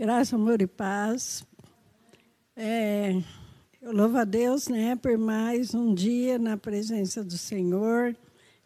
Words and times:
Graça, 0.00 0.34
amor 0.34 0.62
e 0.62 0.66
paz. 0.66 1.44
É, 2.56 3.20
eu 3.82 3.92
louvo 3.92 4.16
a 4.16 4.24
Deus 4.24 4.66
né, 4.66 4.96
por 4.96 5.18
mais 5.18 5.74
um 5.74 5.92
dia 5.92 6.38
na 6.38 6.56
presença 6.56 7.22
do 7.22 7.36
Senhor. 7.36 8.16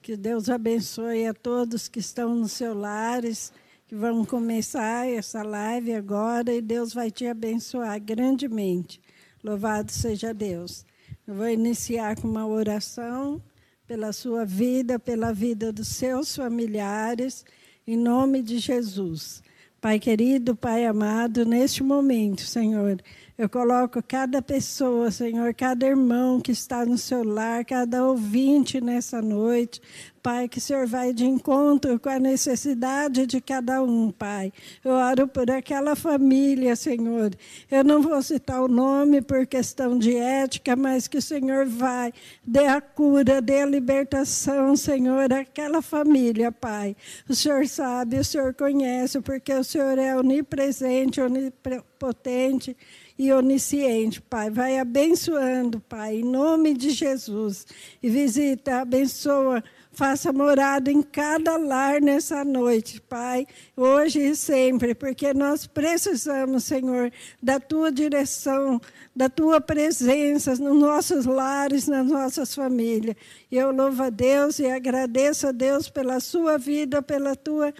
Que 0.00 0.16
Deus 0.16 0.48
abençoe 0.48 1.26
a 1.26 1.34
todos 1.34 1.88
que 1.88 1.98
estão 1.98 2.36
nos 2.36 2.52
seus 2.52 2.76
lares, 2.76 3.52
que 3.88 3.96
vão 3.96 4.24
começar 4.24 5.08
essa 5.08 5.42
live 5.42 5.92
agora 5.94 6.54
e 6.54 6.62
Deus 6.62 6.94
vai 6.94 7.10
te 7.10 7.26
abençoar 7.26 8.00
grandemente. 8.00 9.00
Louvado 9.42 9.90
seja 9.90 10.32
Deus. 10.32 10.86
Eu 11.26 11.34
vou 11.34 11.48
iniciar 11.48 12.14
com 12.14 12.28
uma 12.28 12.46
oração 12.46 13.42
pela 13.88 14.12
sua 14.12 14.44
vida, 14.44 15.00
pela 15.00 15.32
vida 15.32 15.72
dos 15.72 15.88
seus 15.88 16.36
familiares, 16.36 17.44
em 17.84 17.96
nome 17.96 18.40
de 18.40 18.60
Jesus. 18.60 19.42
Pai 19.84 20.00
querido, 20.00 20.56
Pai 20.56 20.86
amado, 20.86 21.44
neste 21.44 21.82
momento, 21.82 22.40
Senhor, 22.40 23.02
eu 23.36 23.48
coloco 23.48 24.00
cada 24.00 24.40
pessoa, 24.40 25.10
Senhor, 25.10 25.52
cada 25.54 25.84
irmão 25.84 26.40
que 26.40 26.52
está 26.52 26.86
no 26.86 26.96
seu 26.96 27.24
lar, 27.24 27.64
cada 27.64 28.06
ouvinte 28.06 28.80
nessa 28.80 29.20
noite, 29.20 29.82
Pai, 30.22 30.48
que 30.48 30.58
o 30.58 30.60
Senhor 30.60 30.86
vai 30.86 31.12
de 31.12 31.26
encontro 31.26 31.98
com 31.98 32.08
a 32.08 32.18
necessidade 32.20 33.26
de 33.26 33.40
cada 33.40 33.82
um, 33.82 34.12
Pai. 34.12 34.52
Eu 34.84 34.92
oro 34.92 35.26
por 35.26 35.50
aquela 35.50 35.96
família, 35.96 36.76
Senhor. 36.76 37.32
Eu 37.68 37.82
não 37.82 38.00
vou 38.00 38.22
citar 38.22 38.62
o 38.62 38.68
nome 38.68 39.20
por 39.20 39.46
questão 39.46 39.98
de 39.98 40.16
ética, 40.16 40.76
mas 40.76 41.08
que 41.08 41.18
o 41.18 41.22
Senhor 41.22 41.66
vai, 41.66 42.12
dê 42.46 42.68
a 42.68 42.80
cura, 42.80 43.42
dê 43.42 43.62
a 43.62 43.66
libertação, 43.66 44.76
Senhor, 44.76 45.30
àquela 45.32 45.82
família, 45.82 46.52
Pai. 46.52 46.96
O 47.28 47.34
Senhor 47.34 47.66
sabe, 47.66 48.16
o 48.16 48.24
Senhor 48.24 48.54
conhece, 48.54 49.20
porque 49.20 49.52
o 49.52 49.64
Senhor 49.64 49.98
é 49.98 50.16
onipresente, 50.16 51.20
onipotente 51.20 52.76
e 53.18 53.32
onisciente, 53.32 54.20
Pai. 54.20 54.50
Vai 54.50 54.78
abençoando, 54.78 55.80
Pai, 55.80 56.16
em 56.16 56.24
nome 56.24 56.74
de 56.74 56.90
Jesus. 56.90 57.66
E 58.02 58.08
visita, 58.08 58.80
abençoa 58.80 59.62
Faça 59.94 60.32
morada 60.32 60.90
em 60.90 61.02
cada 61.02 61.56
lar 61.56 62.00
nessa 62.00 62.44
noite, 62.44 63.00
Pai, 63.00 63.46
hoje 63.76 64.18
e 64.18 64.34
sempre, 64.34 64.92
porque 64.92 65.32
nós 65.32 65.68
precisamos, 65.68 66.64
Senhor, 66.64 67.12
da 67.40 67.60
tua 67.60 67.92
direção, 67.92 68.80
da 69.14 69.28
tua 69.28 69.60
presença 69.60 70.56
nos 70.56 70.76
nossos 70.76 71.26
lares, 71.26 71.86
nas 71.86 72.08
nossas 72.08 72.52
famílias. 72.52 73.14
Eu 73.52 73.70
louvo 73.70 74.02
a 74.02 74.10
Deus 74.10 74.58
e 74.58 74.66
agradeço 74.66 75.46
a 75.46 75.52
Deus 75.52 75.88
pela 75.88 76.18
sua 76.18 76.58
vida, 76.58 77.00
pela 77.00 77.36
tua 77.36 77.72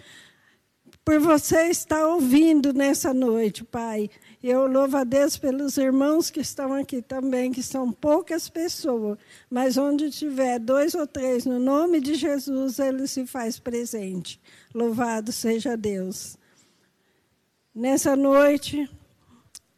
por 1.03 1.19
você 1.19 1.67
estar 1.67 2.07
ouvindo 2.07 2.73
nessa 2.73 3.13
noite, 3.13 3.63
Pai. 3.63 4.09
Eu 4.47 4.67
louvo 4.67 4.95
a 4.97 5.03
Deus 5.03 5.37
pelos 5.37 5.75
irmãos 5.75 6.29
que 6.29 6.39
estão 6.39 6.71
aqui 6.71 7.01
também, 7.01 7.51
que 7.51 7.63
são 7.63 7.91
poucas 7.91 8.47
pessoas, 8.47 9.17
mas 9.49 9.75
onde 9.75 10.11
tiver 10.11 10.59
dois 10.59 10.93
ou 10.93 11.07
três, 11.07 11.47
no 11.47 11.57
nome 11.57 11.99
de 11.99 12.13
Jesus, 12.13 12.77
ele 12.77 13.07
se 13.07 13.25
faz 13.25 13.57
presente. 13.57 14.39
Louvado 14.71 15.31
seja 15.31 15.75
Deus. 15.75 16.37
Nessa 17.73 18.15
noite, 18.15 18.87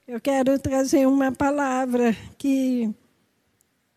eu 0.06 0.20
quero 0.20 0.60
trazer 0.60 1.08
uma 1.08 1.32
palavra 1.32 2.14
que, 2.38 2.94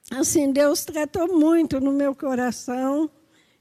assim, 0.08 0.52
Deus 0.52 0.84
tratou 0.84 1.36
muito 1.36 1.80
no 1.80 1.90
meu 1.90 2.14
coração. 2.14 3.10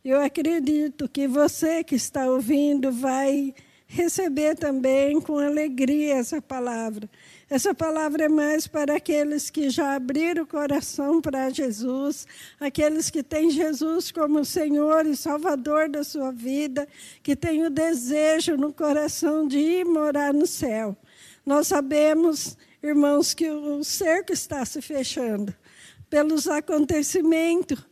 Eu 0.06 0.22
acredito 0.22 1.10
que 1.10 1.28
você 1.28 1.84
que 1.84 1.96
está 1.96 2.28
ouvindo 2.28 2.92
vai 2.92 3.52
receber 3.92 4.56
também 4.56 5.20
com 5.20 5.40
alegria 5.40 6.14
essa 6.14 6.40
palavra. 6.40 7.10
Essa 7.50 7.74
palavra 7.74 8.26
é 8.26 8.30
mais 8.30 8.68
para 8.68 8.96
aqueles 8.96 9.50
que 9.50 9.72
já 9.72 9.96
abriram 9.96 10.44
o 10.44 10.48
coração 10.48 11.20
para 11.20 11.50
Jesus, 11.50 12.28
aqueles 12.60 13.10
que 13.10 13.24
têm 13.24 13.50
Jesus 13.50 14.12
como 14.12 14.46
Senhor 14.46 15.08
e 15.08 15.16
Salvador 15.16 15.90
da 15.90 16.04
sua 16.04 16.32
vida, 16.32 16.88
que 17.24 17.36
têm 17.36 17.66
o 17.66 17.70
desejo 17.72 18.56
no 18.56 18.72
coração 18.72 19.48
de 19.48 19.58
ir 19.58 19.86
morar 19.86 20.36
no 20.36 20.46
céu. 20.46 20.96
Nós 21.44 21.66
sabemos, 21.66 22.56
irmãos, 22.84 23.34
que 23.34 23.50
o 23.50 23.84
cerco 23.84 24.32
está 24.32 24.64
se 24.66 24.84
fechando 24.84 25.52
pelos 26.12 26.48
acontecimentos, 26.48 27.84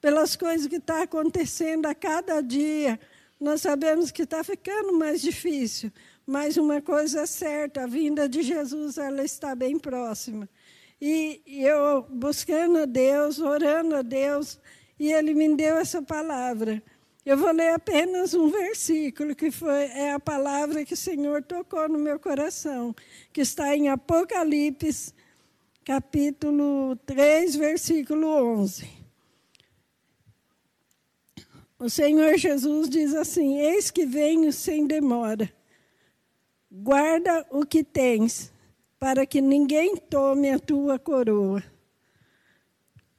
pelas 0.00 0.34
coisas 0.34 0.66
que 0.66 0.76
estão 0.76 0.96
tá 0.96 1.02
acontecendo 1.02 1.84
a 1.84 1.94
cada 1.94 2.40
dia 2.40 2.98
nós 3.42 3.60
sabemos 3.60 4.10
que 4.10 4.22
está 4.22 4.44
ficando 4.44 4.92
mais 4.92 5.20
difícil, 5.20 5.92
mas 6.24 6.56
uma 6.56 6.80
coisa 6.80 7.22
é 7.22 7.26
certa: 7.26 7.82
a 7.82 7.86
vinda 7.86 8.28
de 8.28 8.42
Jesus 8.42 8.96
ela 8.96 9.24
está 9.24 9.54
bem 9.54 9.78
próxima. 9.78 10.48
E 11.00 11.42
eu 11.46 12.06
buscando 12.08 12.78
a 12.78 12.84
Deus, 12.84 13.40
orando 13.40 13.96
a 13.96 14.02
Deus, 14.02 14.60
e 14.98 15.12
Ele 15.12 15.34
me 15.34 15.56
deu 15.56 15.76
essa 15.76 16.00
palavra. 16.00 16.80
Eu 17.26 17.36
vou 17.36 17.50
ler 17.50 17.74
apenas 17.74 18.34
um 18.34 18.48
versículo, 18.48 19.34
que 19.34 19.50
foi, 19.50 19.84
é 19.86 20.12
a 20.12 20.20
palavra 20.20 20.84
que 20.84 20.94
o 20.94 20.96
Senhor 20.96 21.42
tocou 21.42 21.88
no 21.88 21.98
meu 21.98 22.20
coração, 22.20 22.94
que 23.32 23.40
está 23.40 23.76
em 23.76 23.88
Apocalipse, 23.88 25.12
capítulo 25.84 26.94
3, 27.04 27.56
versículo 27.56 28.28
11. 28.60 29.01
O 31.82 31.90
Senhor 31.90 32.38
Jesus 32.38 32.88
diz 32.88 33.12
assim: 33.12 33.58
Eis 33.58 33.90
que 33.90 34.06
venho 34.06 34.52
sem 34.52 34.86
demora. 34.86 35.52
Guarda 36.70 37.44
o 37.50 37.66
que 37.66 37.82
tens, 37.82 38.52
para 39.00 39.26
que 39.26 39.40
ninguém 39.40 39.96
tome 39.96 40.48
a 40.48 40.60
tua 40.60 40.96
coroa. 40.96 41.60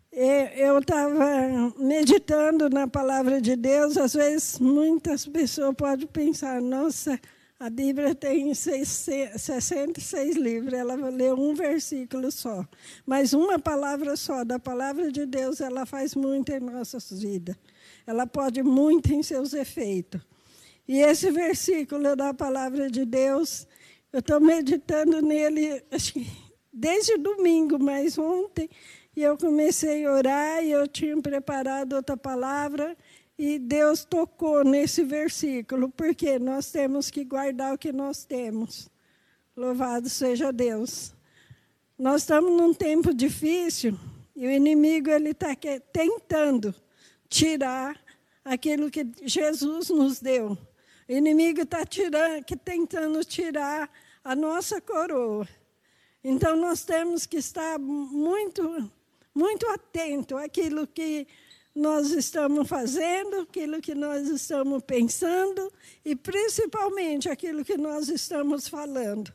Eu 0.09 0.79
estava 0.79 1.74
meditando 1.78 2.69
na 2.69 2.88
palavra 2.88 3.41
de 3.41 3.57
Deus. 3.57 3.97
Às 3.97 4.13
vezes, 4.13 4.57
muitas 4.59 5.28
pessoas 5.28 5.75
podem 5.75 6.07
pensar: 6.07 6.62
nossa, 6.62 7.19
a 7.59 7.69
Bíblia 7.69 8.16
tem 8.16 8.53
66 8.53 10.38
livros, 10.38 10.74
ela 10.74 10.95
lê 11.09 11.34
um 11.34 11.53
versículo 11.53 12.31
só. 12.31 12.66
Mas 13.06 13.34
uma 13.34 13.59
palavra 13.59 14.16
só 14.16 14.45
da 14.45 14.57
palavra 14.57 15.12
de 15.12 15.25
Deus, 15.25 15.59
ela 15.59 15.85
faz 15.85 16.16
muito 16.16 16.50
em 16.53 16.62
nossas 16.62 17.12
vidas 17.22 17.57
ela 18.06 18.28
pode 18.28 18.62
muito 18.64 19.14
em 19.14 19.24
seus 19.24 19.53
efeitos. 19.53 20.22
E 20.88 21.00
esse 21.00 21.31
versículo 21.31 22.16
da 22.16 22.34
palavra 22.34 22.90
de 22.90 23.06
Deus, 23.06 23.68
eu 24.12 24.19
estou 24.19 24.40
meditando 24.40 25.22
nele 25.22 25.81
que 26.12 26.28
desde 26.74 27.18
domingo, 27.18 27.78
mas 27.78 28.18
ontem, 28.18 28.69
e 29.16 29.22
eu 29.22 29.38
comecei 29.38 30.06
a 30.06 30.12
orar 30.12 30.63
e 30.63 30.72
eu 30.72 30.88
tinha 30.88 31.16
preparado 31.22 31.94
outra 31.94 32.18
palavra 32.18 32.97
e 33.38 33.59
Deus 33.59 34.03
tocou 34.03 34.63
nesse 34.63 35.03
versículo, 35.03 35.90
porque 35.90 36.40
nós 36.40 36.72
temos 36.72 37.09
que 37.12 37.24
guardar 37.24 37.74
o 37.74 37.78
que 37.78 37.92
nós 37.92 38.25
temos. 38.25 38.90
Louvado 39.56 40.09
seja 40.09 40.52
Deus. 40.52 41.13
Nós 41.97 42.24
estamos 42.24 42.52
num 42.52 42.74
tempo 42.74 43.13
difícil 43.13 43.97
e 44.36 44.47
o 44.47 44.52
inimigo 44.52 45.09
ele 45.09 45.30
está 45.30 45.56
tentando 45.92 46.74
tirar 47.33 47.99
aquilo 48.45 48.91
que 48.91 49.07
Jesus 49.23 49.89
nos 49.89 50.19
deu. 50.19 50.55
O 51.09 51.11
inimigo 51.11 51.61
está 51.61 51.83
tirando, 51.83 52.44
que 52.45 52.55
tentando 52.55 53.23
tirar 53.25 53.89
a 54.23 54.35
nossa 54.35 54.79
coroa. 54.79 55.47
Então 56.23 56.55
nós 56.55 56.85
temos 56.85 57.25
que 57.25 57.38
estar 57.38 57.79
muito, 57.79 58.91
muito 59.33 59.67
atento 59.67 60.38
àquilo 60.38 60.85
que 60.85 61.27
nós 61.73 62.11
estamos 62.11 62.67
fazendo, 62.69 63.41
aquilo 63.41 63.81
que 63.81 63.95
nós 63.95 64.27
estamos 64.27 64.83
pensando 64.83 65.73
e 66.05 66.15
principalmente 66.15 67.29
aquilo 67.29 67.65
que 67.65 67.77
nós 67.77 68.09
estamos 68.09 68.67
falando. 68.67 69.33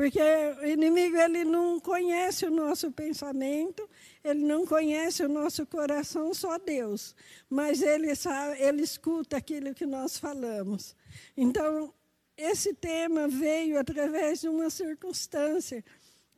Porque 0.00 0.18
o 0.62 0.64
inimigo 0.64 1.14
ele 1.14 1.44
não 1.44 1.78
conhece 1.78 2.46
o 2.46 2.50
nosso 2.50 2.90
pensamento, 2.90 3.86
ele 4.24 4.42
não 4.46 4.64
conhece 4.64 5.22
o 5.22 5.28
nosso 5.28 5.66
coração, 5.66 6.32
só 6.32 6.56
Deus. 6.56 7.14
Mas 7.50 7.82
ele, 7.82 8.14
sabe, 8.16 8.58
ele 8.62 8.80
escuta 8.80 9.36
aquilo 9.36 9.74
que 9.74 9.84
nós 9.84 10.18
falamos. 10.18 10.96
Então, 11.36 11.92
esse 12.34 12.72
tema 12.72 13.28
veio 13.28 13.78
através 13.78 14.40
de 14.40 14.48
uma 14.48 14.70
circunstância 14.70 15.84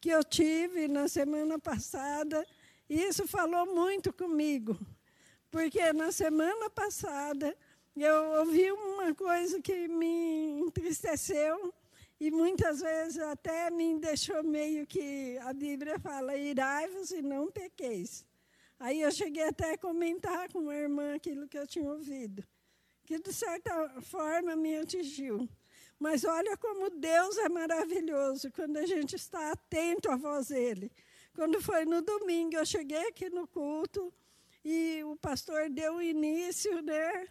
que 0.00 0.08
eu 0.08 0.24
tive 0.24 0.88
na 0.88 1.06
semana 1.06 1.56
passada, 1.56 2.44
e 2.90 3.00
isso 3.00 3.28
falou 3.28 3.72
muito 3.72 4.12
comigo. 4.12 4.76
Porque 5.52 5.92
na 5.92 6.10
semana 6.10 6.68
passada 6.68 7.56
eu 7.96 8.40
ouvi 8.40 8.72
uma 8.72 9.14
coisa 9.14 9.62
que 9.62 9.86
me 9.86 10.62
entristeceu 10.66 11.72
e 12.24 12.30
muitas 12.30 12.80
vezes 12.80 13.18
até 13.18 13.68
me 13.68 13.98
deixou 13.98 14.44
meio 14.44 14.86
que 14.86 15.36
a 15.38 15.52
Bíblia 15.52 15.98
fala: 15.98 16.36
irai-vos 16.36 17.10
e 17.10 17.20
não 17.20 17.50
pequeis. 17.50 18.24
Aí 18.78 19.00
eu 19.00 19.10
cheguei 19.10 19.42
até 19.42 19.72
a 19.72 19.78
comentar 19.78 20.48
com 20.52 20.60
uma 20.60 20.74
irmã 20.76 21.16
aquilo 21.16 21.48
que 21.48 21.58
eu 21.58 21.66
tinha 21.66 21.90
ouvido, 21.90 22.44
que 23.04 23.18
de 23.18 23.32
certa 23.32 24.00
forma 24.02 24.54
me 24.54 24.78
atingiu. 24.78 25.48
Mas 25.98 26.22
olha 26.22 26.56
como 26.56 26.90
Deus 26.90 27.36
é 27.38 27.48
maravilhoso 27.48 28.52
quando 28.52 28.76
a 28.76 28.86
gente 28.86 29.16
está 29.16 29.50
atento 29.50 30.08
à 30.08 30.14
voz 30.14 30.46
dele. 30.46 30.92
Quando 31.34 31.60
foi 31.60 31.84
no 31.84 32.02
domingo, 32.02 32.54
eu 32.54 32.64
cheguei 32.64 33.08
aqui 33.08 33.30
no 33.30 33.48
culto 33.48 34.14
e 34.64 35.02
o 35.02 35.16
pastor 35.16 35.68
deu 35.68 36.00
início, 36.00 36.80
né, 36.82 37.26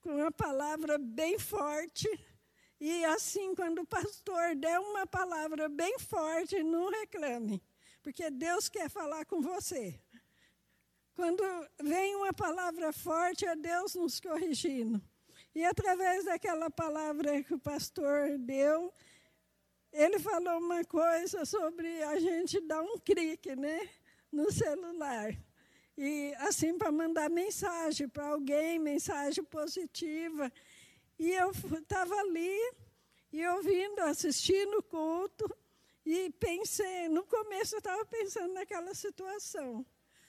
com 0.00 0.16
uma 0.16 0.32
palavra 0.32 0.96
bem 0.96 1.38
forte. 1.38 2.08
E 2.84 3.04
assim, 3.04 3.54
quando 3.54 3.82
o 3.82 3.86
pastor 3.86 4.56
der 4.56 4.80
uma 4.80 5.06
palavra 5.06 5.68
bem 5.68 6.00
forte, 6.00 6.64
não 6.64 6.90
reclame, 6.90 7.62
porque 8.02 8.28
Deus 8.28 8.68
quer 8.68 8.90
falar 8.90 9.24
com 9.24 9.40
você. 9.40 10.00
Quando 11.14 11.44
vem 11.80 12.16
uma 12.16 12.32
palavra 12.32 12.92
forte, 12.92 13.46
é 13.46 13.54
Deus 13.54 13.94
nos 13.94 14.18
corrigindo. 14.18 15.00
E 15.54 15.64
através 15.64 16.24
daquela 16.24 16.68
palavra 16.68 17.44
que 17.44 17.54
o 17.54 17.58
pastor 17.60 18.36
deu, 18.36 18.92
ele 19.92 20.18
falou 20.18 20.58
uma 20.58 20.84
coisa 20.84 21.44
sobre 21.44 22.02
a 22.02 22.18
gente 22.18 22.60
dar 22.62 22.82
um 22.82 22.98
clique 22.98 23.54
né, 23.54 23.88
no 24.32 24.50
celular. 24.50 25.32
E 25.96 26.34
assim, 26.38 26.76
para 26.76 26.90
mandar 26.90 27.30
mensagem 27.30 28.08
para 28.08 28.26
alguém, 28.26 28.80
mensagem 28.80 29.44
positiva. 29.44 30.50
E 31.22 31.30
eu 31.34 31.52
estava 31.52 32.16
ali 32.16 32.72
e 33.32 33.46
ouvindo, 33.46 34.00
assistindo 34.00 34.78
o 34.78 34.82
culto, 34.82 35.48
e 36.04 36.30
pensei, 36.30 37.08
no 37.08 37.22
começo 37.24 37.76
eu 37.76 37.78
estava 37.78 38.04
pensando 38.04 38.52
naquela 38.52 38.92
situação. 38.92 39.86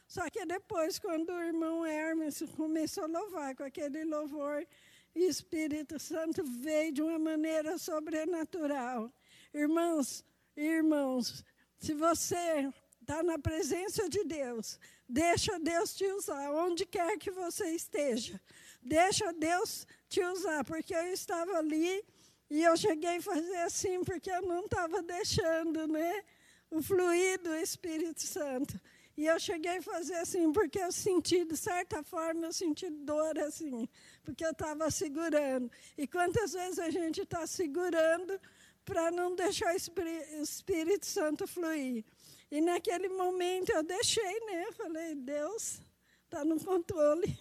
Só 0.07 0.30
que 0.30 0.45
depois, 0.45 1.00
quando 1.00 1.30
o 1.31 1.42
irmão 1.42 1.84
Hermes 1.84 2.44
começou 2.56 3.06
a 3.06 3.07
louvar 3.07 3.56
com 3.56 3.63
aquele 3.63 4.06
louvor 4.06 4.68
o 5.16 5.19
Espírito 5.19 5.98
Santo 6.00 6.44
veio 6.44 6.92
de 6.92 7.01
uma 7.01 7.18
maneira 7.18 7.80
sobrenatural. 7.80 9.12
Irmãos, 9.51 10.24
irmãos, 10.56 11.44
se 11.80 11.96
você 11.96 12.72
está 13.01 13.24
na 13.24 13.39
presença 13.39 14.07
de 14.07 14.24
Deus, 14.25 14.80
deixa 15.10 15.57
Deus 15.57 15.96
te 15.96 16.06
usar, 16.06 16.51
onde 16.51 16.86
quer 16.86 17.18
que 17.18 17.31
você 17.31 17.72
esteja. 17.72 18.39
Deixa 18.80 19.34
Deus 19.34 19.88
te 20.13 20.24
usar, 20.24 20.63
porque 20.63 20.94
eu 20.94 21.12
estava 21.12 21.57
ali 21.57 22.06
e 22.48 22.62
eu 22.62 22.77
cheguei 22.77 23.18
a 23.18 23.21
fazer 23.21 23.57
assim, 23.57 24.04
porque 24.04 24.30
eu 24.30 24.44
não 24.44 24.65
estava 24.65 25.01
deixando 25.01 25.88
né, 25.88 26.24
o 26.69 26.83
fluir 26.83 27.42
do 27.42 27.56
Espírito 27.56 28.21
Santo. 28.21 28.80
E 29.18 29.25
eu 29.25 29.39
cheguei 29.39 29.77
a 29.77 29.81
fazer 29.81 30.15
assim, 30.15 30.51
porque 30.51 30.77
eu 30.80 30.92
senti, 30.92 31.44
de 31.45 31.57
certa 31.57 32.04
forma, 32.04 32.45
eu 32.45 32.54
senti 32.54 32.89
dor 32.92 33.39
assim, 33.39 33.88
porque 34.24 34.45
eu 34.45 34.51
estava 34.51 34.89
segurando. 34.92 35.71
E 35.98 36.07
quantas 36.07 36.54
vezes 36.54 36.77
a 36.77 36.92
gente 36.92 37.21
está 37.21 37.48
segurando 37.48 38.39
para 38.86 39.10
não 39.10 39.36
deixar 39.36 39.74
o 39.74 39.77
Espírito 39.77 41.07
Santo 41.07 41.48
fluir? 41.48 42.06
E 42.51 42.62
naquele 42.62 43.10
momento 43.10 43.71
eu 43.71 43.81
deixei, 43.81 44.39
né? 44.42 44.65
Eu 44.68 44.74
falei, 44.74 45.15
Deus 45.15 45.81
está 46.25 46.45
no 46.45 46.60
controle. 46.60 47.39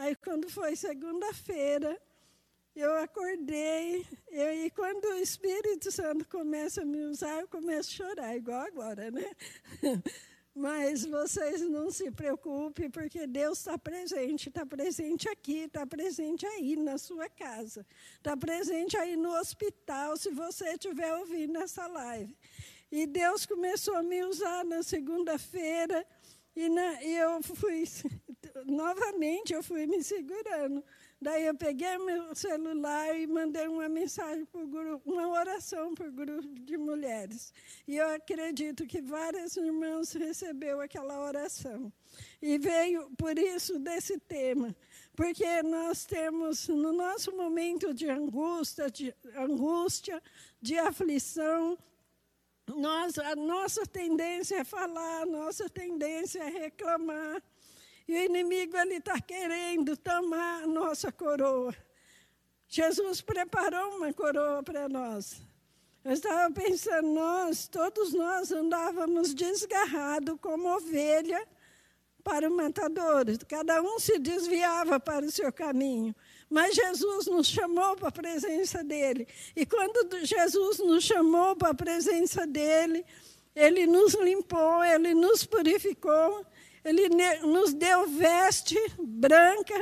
Aí 0.00 0.16
quando 0.16 0.48
foi 0.48 0.74
segunda-feira, 0.76 2.00
eu 2.74 2.90
acordei, 2.96 4.06
eu, 4.30 4.64
e 4.64 4.70
quando 4.70 5.04
o 5.04 5.18
Espírito 5.18 5.92
Santo 5.92 6.26
começa 6.26 6.80
a 6.80 6.86
me 6.86 7.02
usar, 7.04 7.38
eu 7.38 7.46
começo 7.46 7.90
a 7.90 8.06
chorar, 8.06 8.34
igual 8.34 8.62
agora, 8.62 9.10
né? 9.10 9.30
Mas 10.56 11.04
vocês 11.04 11.60
não 11.60 11.90
se 11.90 12.10
preocupem, 12.10 12.88
porque 12.88 13.26
Deus 13.26 13.58
está 13.58 13.76
presente, 13.76 14.48
está 14.48 14.64
presente 14.64 15.28
aqui, 15.28 15.64
está 15.64 15.86
presente 15.86 16.46
aí 16.46 16.76
na 16.76 16.96
sua 16.96 17.28
casa, 17.28 17.86
está 18.16 18.34
presente 18.34 18.96
aí 18.96 19.16
no 19.16 19.38
hospital, 19.38 20.16
se 20.16 20.30
você 20.30 20.70
estiver 20.70 21.14
ouvindo 21.16 21.58
essa 21.58 21.86
live. 21.86 22.34
E 22.90 23.06
Deus 23.06 23.44
começou 23.44 23.96
a 23.96 24.02
me 24.02 24.24
usar 24.24 24.64
na 24.64 24.82
segunda-feira, 24.82 26.06
e, 26.56 26.68
e 27.02 27.16
eu 27.16 27.42
fui, 27.42 27.84
novamente, 28.66 29.52
eu 29.52 29.62
fui 29.62 29.86
me 29.86 30.02
segurando. 30.02 30.84
Daí 31.22 31.44
eu 31.44 31.54
peguei 31.54 31.98
meu 31.98 32.34
celular 32.34 33.14
e 33.18 33.26
mandei 33.26 33.68
uma 33.68 33.88
mensagem 33.90 34.46
para 34.46 34.62
o 34.62 34.66
grupo, 34.66 35.12
uma 35.12 35.28
oração 35.28 35.94
para 35.94 36.08
o 36.08 36.12
grupo 36.12 36.48
de 36.60 36.78
mulheres. 36.78 37.52
E 37.86 37.96
eu 37.96 38.08
acredito 38.14 38.86
que 38.86 39.02
várias 39.02 39.54
irmãs 39.56 40.12
recebeu 40.12 40.80
aquela 40.80 41.20
oração. 41.20 41.92
E 42.40 42.58
veio 42.58 43.10
por 43.18 43.38
isso 43.38 43.78
desse 43.78 44.18
tema, 44.18 44.74
porque 45.14 45.62
nós 45.62 46.06
temos 46.06 46.68
no 46.68 46.92
nosso 46.92 47.36
momento 47.36 47.92
de 47.92 48.08
angústia, 48.08 48.90
de 48.90 49.14
angústia, 49.36 50.22
de 50.60 50.78
aflição, 50.78 51.76
nós, 52.76 53.18
a 53.18 53.34
nossa 53.36 53.86
tendência 53.86 54.56
é 54.56 54.64
falar, 54.64 55.22
a 55.22 55.26
nossa 55.26 55.68
tendência 55.68 56.40
é 56.40 56.48
reclamar. 56.48 57.42
E 58.10 58.12
o 58.12 58.24
inimigo 58.24 58.76
ele 58.76 58.96
está 58.96 59.20
querendo 59.20 59.96
tomar 59.96 60.64
a 60.64 60.66
nossa 60.66 61.12
coroa. 61.12 61.72
Jesus 62.66 63.20
preparou 63.20 63.98
uma 63.98 64.12
coroa 64.12 64.64
para 64.64 64.88
nós. 64.88 65.40
Eu 66.04 66.14
estava 66.14 66.52
pensando, 66.52 67.06
nós, 67.06 67.68
todos 67.68 68.12
nós 68.12 68.50
andávamos 68.50 69.32
desgarrados 69.32 70.36
como 70.40 70.74
ovelha 70.74 71.46
para 72.24 72.48
o 72.48 72.56
matador. 72.56 73.26
Cada 73.46 73.80
um 73.80 74.00
se 74.00 74.18
desviava 74.18 74.98
para 74.98 75.24
o 75.24 75.30
seu 75.30 75.52
caminho. 75.52 76.12
Mas 76.50 76.74
Jesus 76.74 77.26
nos 77.28 77.46
chamou 77.46 77.94
para 77.94 78.08
a 78.08 78.12
presença 78.12 78.82
dele. 78.82 79.28
E 79.54 79.64
quando 79.64 80.26
Jesus 80.26 80.80
nos 80.80 81.04
chamou 81.04 81.54
para 81.54 81.70
a 81.70 81.74
presença 81.74 82.44
dele, 82.44 83.06
ele 83.54 83.86
nos 83.86 84.14
limpou, 84.14 84.82
ele 84.82 85.14
nos 85.14 85.44
purificou 85.44 86.44
ele 86.84 87.08
nos 87.42 87.72
deu 87.74 88.08
veste 88.08 88.76
branca, 88.98 89.74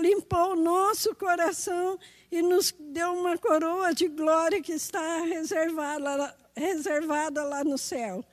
limpou 0.00 0.52
o 0.52 0.56
nosso 0.56 1.14
coração 1.14 1.98
e 2.30 2.42
nos 2.42 2.74
deu 2.78 3.12
uma 3.12 3.36
coroa 3.38 3.94
de 3.94 4.08
glória 4.08 4.62
que 4.62 4.72
está 4.72 5.20
reservada, 5.20 6.36
reservada 6.56 7.44
lá 7.44 7.62
no 7.62 7.78
céu. 7.78 8.24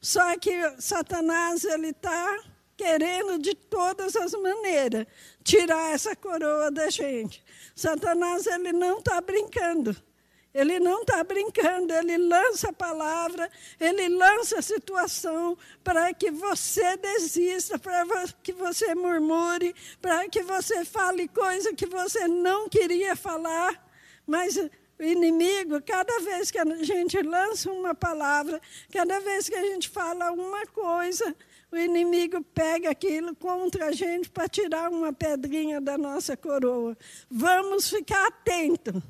Só 0.00 0.36
que 0.38 0.52
Satanás 0.78 1.64
ele 1.64 1.88
está 1.88 2.42
querendo 2.76 3.38
de 3.38 3.54
todas 3.54 4.16
as 4.16 4.32
maneiras 4.32 5.06
tirar 5.44 5.92
essa 5.92 6.16
coroa 6.16 6.70
da 6.70 6.88
gente. 6.88 7.44
Satanás 7.74 8.46
ele 8.46 8.72
não 8.72 8.98
está 8.98 9.20
brincando. 9.20 9.94
Ele 10.52 10.80
não 10.80 11.02
está 11.02 11.22
brincando, 11.22 11.92
ele 11.92 12.18
lança 12.18 12.70
a 12.70 12.72
palavra, 12.72 13.48
ele 13.78 14.08
lança 14.08 14.58
a 14.58 14.62
situação 14.62 15.56
para 15.84 16.12
que 16.12 16.30
você 16.30 16.96
desista, 16.96 17.78
para 17.78 18.04
que 18.42 18.52
você 18.52 18.94
murmure, 18.94 19.74
para 20.02 20.28
que 20.28 20.42
você 20.42 20.84
fale 20.84 21.28
coisa 21.28 21.72
que 21.72 21.86
você 21.86 22.26
não 22.26 22.68
queria 22.68 23.14
falar. 23.14 23.88
Mas 24.26 24.56
o 24.56 25.02
inimigo, 25.02 25.80
cada 25.82 26.18
vez 26.18 26.50
que 26.50 26.58
a 26.58 26.64
gente 26.82 27.22
lança 27.22 27.70
uma 27.70 27.94
palavra, 27.94 28.60
cada 28.92 29.20
vez 29.20 29.48
que 29.48 29.54
a 29.54 29.64
gente 29.64 29.88
fala 29.88 30.32
uma 30.32 30.66
coisa, 30.66 31.34
o 31.70 31.76
inimigo 31.76 32.42
pega 32.52 32.90
aquilo 32.90 33.36
contra 33.36 33.86
a 33.86 33.92
gente 33.92 34.28
para 34.28 34.48
tirar 34.48 34.90
uma 34.90 35.12
pedrinha 35.12 35.80
da 35.80 35.96
nossa 35.96 36.36
coroa. 36.36 36.98
Vamos 37.30 37.88
ficar 37.88 38.26
atentos. 38.26 39.00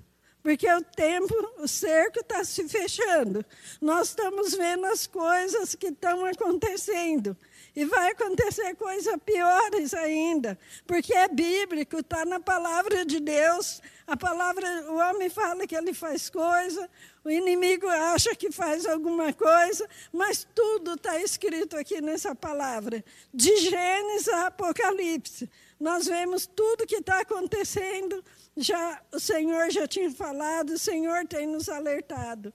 Porque 0.43 0.71
o 0.71 0.83
tempo, 0.83 1.35
o 1.59 1.69
cerco 1.69 2.21
está 2.21 2.43
se 2.45 2.67
fechando. 2.69 3.45
Nós 3.81 4.09
estamos 4.09 4.55
vendo 4.55 4.87
as 4.87 5.07
coisas 5.07 5.75
que 5.75 5.89
estão 5.89 6.25
acontecendo. 6.25 7.37
E 7.75 7.85
vai 7.85 8.11
acontecer 8.11 8.75
coisas 8.75 9.15
piores 9.25 9.95
ainda, 9.95 10.59
porque 10.87 11.15
é 11.15 11.29
bíblico, 11.29 11.99
está 11.99 12.25
na 12.25 12.41
palavra 12.41 13.05
de 13.05 13.21
Deus. 13.21 13.81
A 14.07 14.17
palavra, 14.17 14.67
o 14.91 14.97
homem 14.97 15.31
fala 15.31 15.67
que 15.67 15.77
ele 15.77 15.95
faz 15.95 16.29
coisa, 16.29 16.91
o 17.25 17.31
inimigo 17.31 17.87
acha 17.87 18.35
que 18.35 18.51
faz 18.51 18.87
alguma 18.87 19.33
coisa, 19.33 19.89
mas 20.13 20.47
tudo 20.53 20.95
está 20.95 21.21
escrito 21.21 21.77
aqui 21.77 22.01
nessa 22.01 22.35
palavra. 22.35 23.05
De 23.33 23.57
Gênesis 23.59 24.29
a 24.29 24.47
Apocalipse, 24.49 25.49
nós 25.79 26.07
vemos 26.07 26.47
tudo 26.47 26.87
que 26.87 26.97
está 26.97 27.21
acontecendo 27.21 28.25
já 28.61 29.01
o 29.13 29.19
Senhor 29.19 29.71
já 29.71 29.87
tinha 29.87 30.11
falado, 30.11 30.71
o 30.71 30.79
Senhor 30.79 31.27
tem 31.27 31.47
nos 31.47 31.69
alertado. 31.69 32.53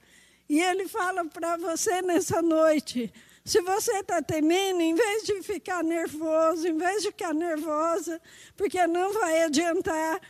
E 0.48 0.60
Ele 0.60 0.86
fala 0.88 1.24
para 1.24 1.56
você 1.56 2.00
nessa 2.02 2.40
noite: 2.40 3.12
se 3.44 3.60
você 3.60 3.98
está 3.98 4.22
temendo, 4.22 4.80
em 4.80 4.94
vez 4.94 5.24
de 5.24 5.42
ficar 5.42 5.82
nervoso, 5.84 6.66
em 6.66 6.76
vez 6.76 7.02
de 7.02 7.08
ficar 7.08 7.34
nervosa, 7.34 8.20
porque 8.56 8.86
não 8.86 9.12
vai 9.12 9.44
adiantar, 9.44 10.20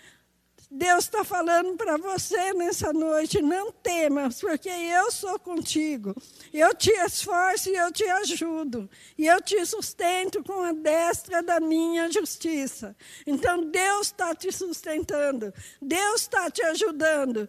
Deus 0.70 1.04
está 1.04 1.22
falando 1.22 1.76
para 1.76 1.96
você 1.96 2.52
nessa 2.54 2.92
noite: 2.92 3.40
não 3.40 3.70
temas, 3.70 4.40
porque 4.40 4.68
eu 4.68 5.10
sou 5.10 5.38
contigo. 5.38 6.14
Eu 6.52 6.74
te 6.74 6.90
esforço 6.90 7.70
e 7.70 7.76
eu 7.76 7.92
te 7.92 8.04
ajudo. 8.04 8.90
E 9.16 9.26
eu 9.26 9.40
te 9.40 9.64
sustento 9.64 10.42
com 10.42 10.62
a 10.62 10.72
destra 10.72 11.42
da 11.42 11.60
minha 11.60 12.10
justiça. 12.10 12.96
Então 13.26 13.70
Deus 13.70 14.08
está 14.08 14.34
te 14.34 14.50
sustentando, 14.50 15.54
Deus 15.80 16.22
está 16.22 16.50
te 16.50 16.62
ajudando. 16.62 17.48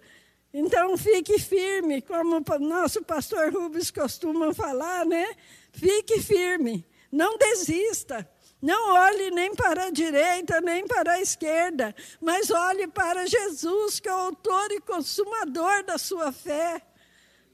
Então, 0.53 0.97
fique 0.97 1.38
firme, 1.38 2.01
como 2.01 2.38
o 2.38 2.59
nosso 2.59 3.03
pastor 3.03 3.53
Rubens 3.53 3.91
costuma 3.91 4.53
falar, 4.53 5.05
né? 5.05 5.36
Fique 5.71 6.19
firme, 6.19 6.83
não 7.12 7.38
desista. 7.38 8.27
Não 8.62 8.96
olhe 8.96 9.30
nem 9.32 9.54
para 9.54 9.86
a 9.86 9.92
direita, 9.92 10.60
nem 10.62 10.88
para 10.88 11.14
a 11.14 11.22
esquerda, 11.22 11.96
mas 12.20 12.50
olhe 12.50 12.88
para 12.88 13.28
Jesus, 13.28 14.00
que 14.00 14.10
é 14.10 14.14
o 14.14 14.18
autor 14.18 14.72
e 14.72 14.82
consumador 14.82 15.84
da 15.84 15.98
sua 15.98 16.32
fé. 16.32 16.82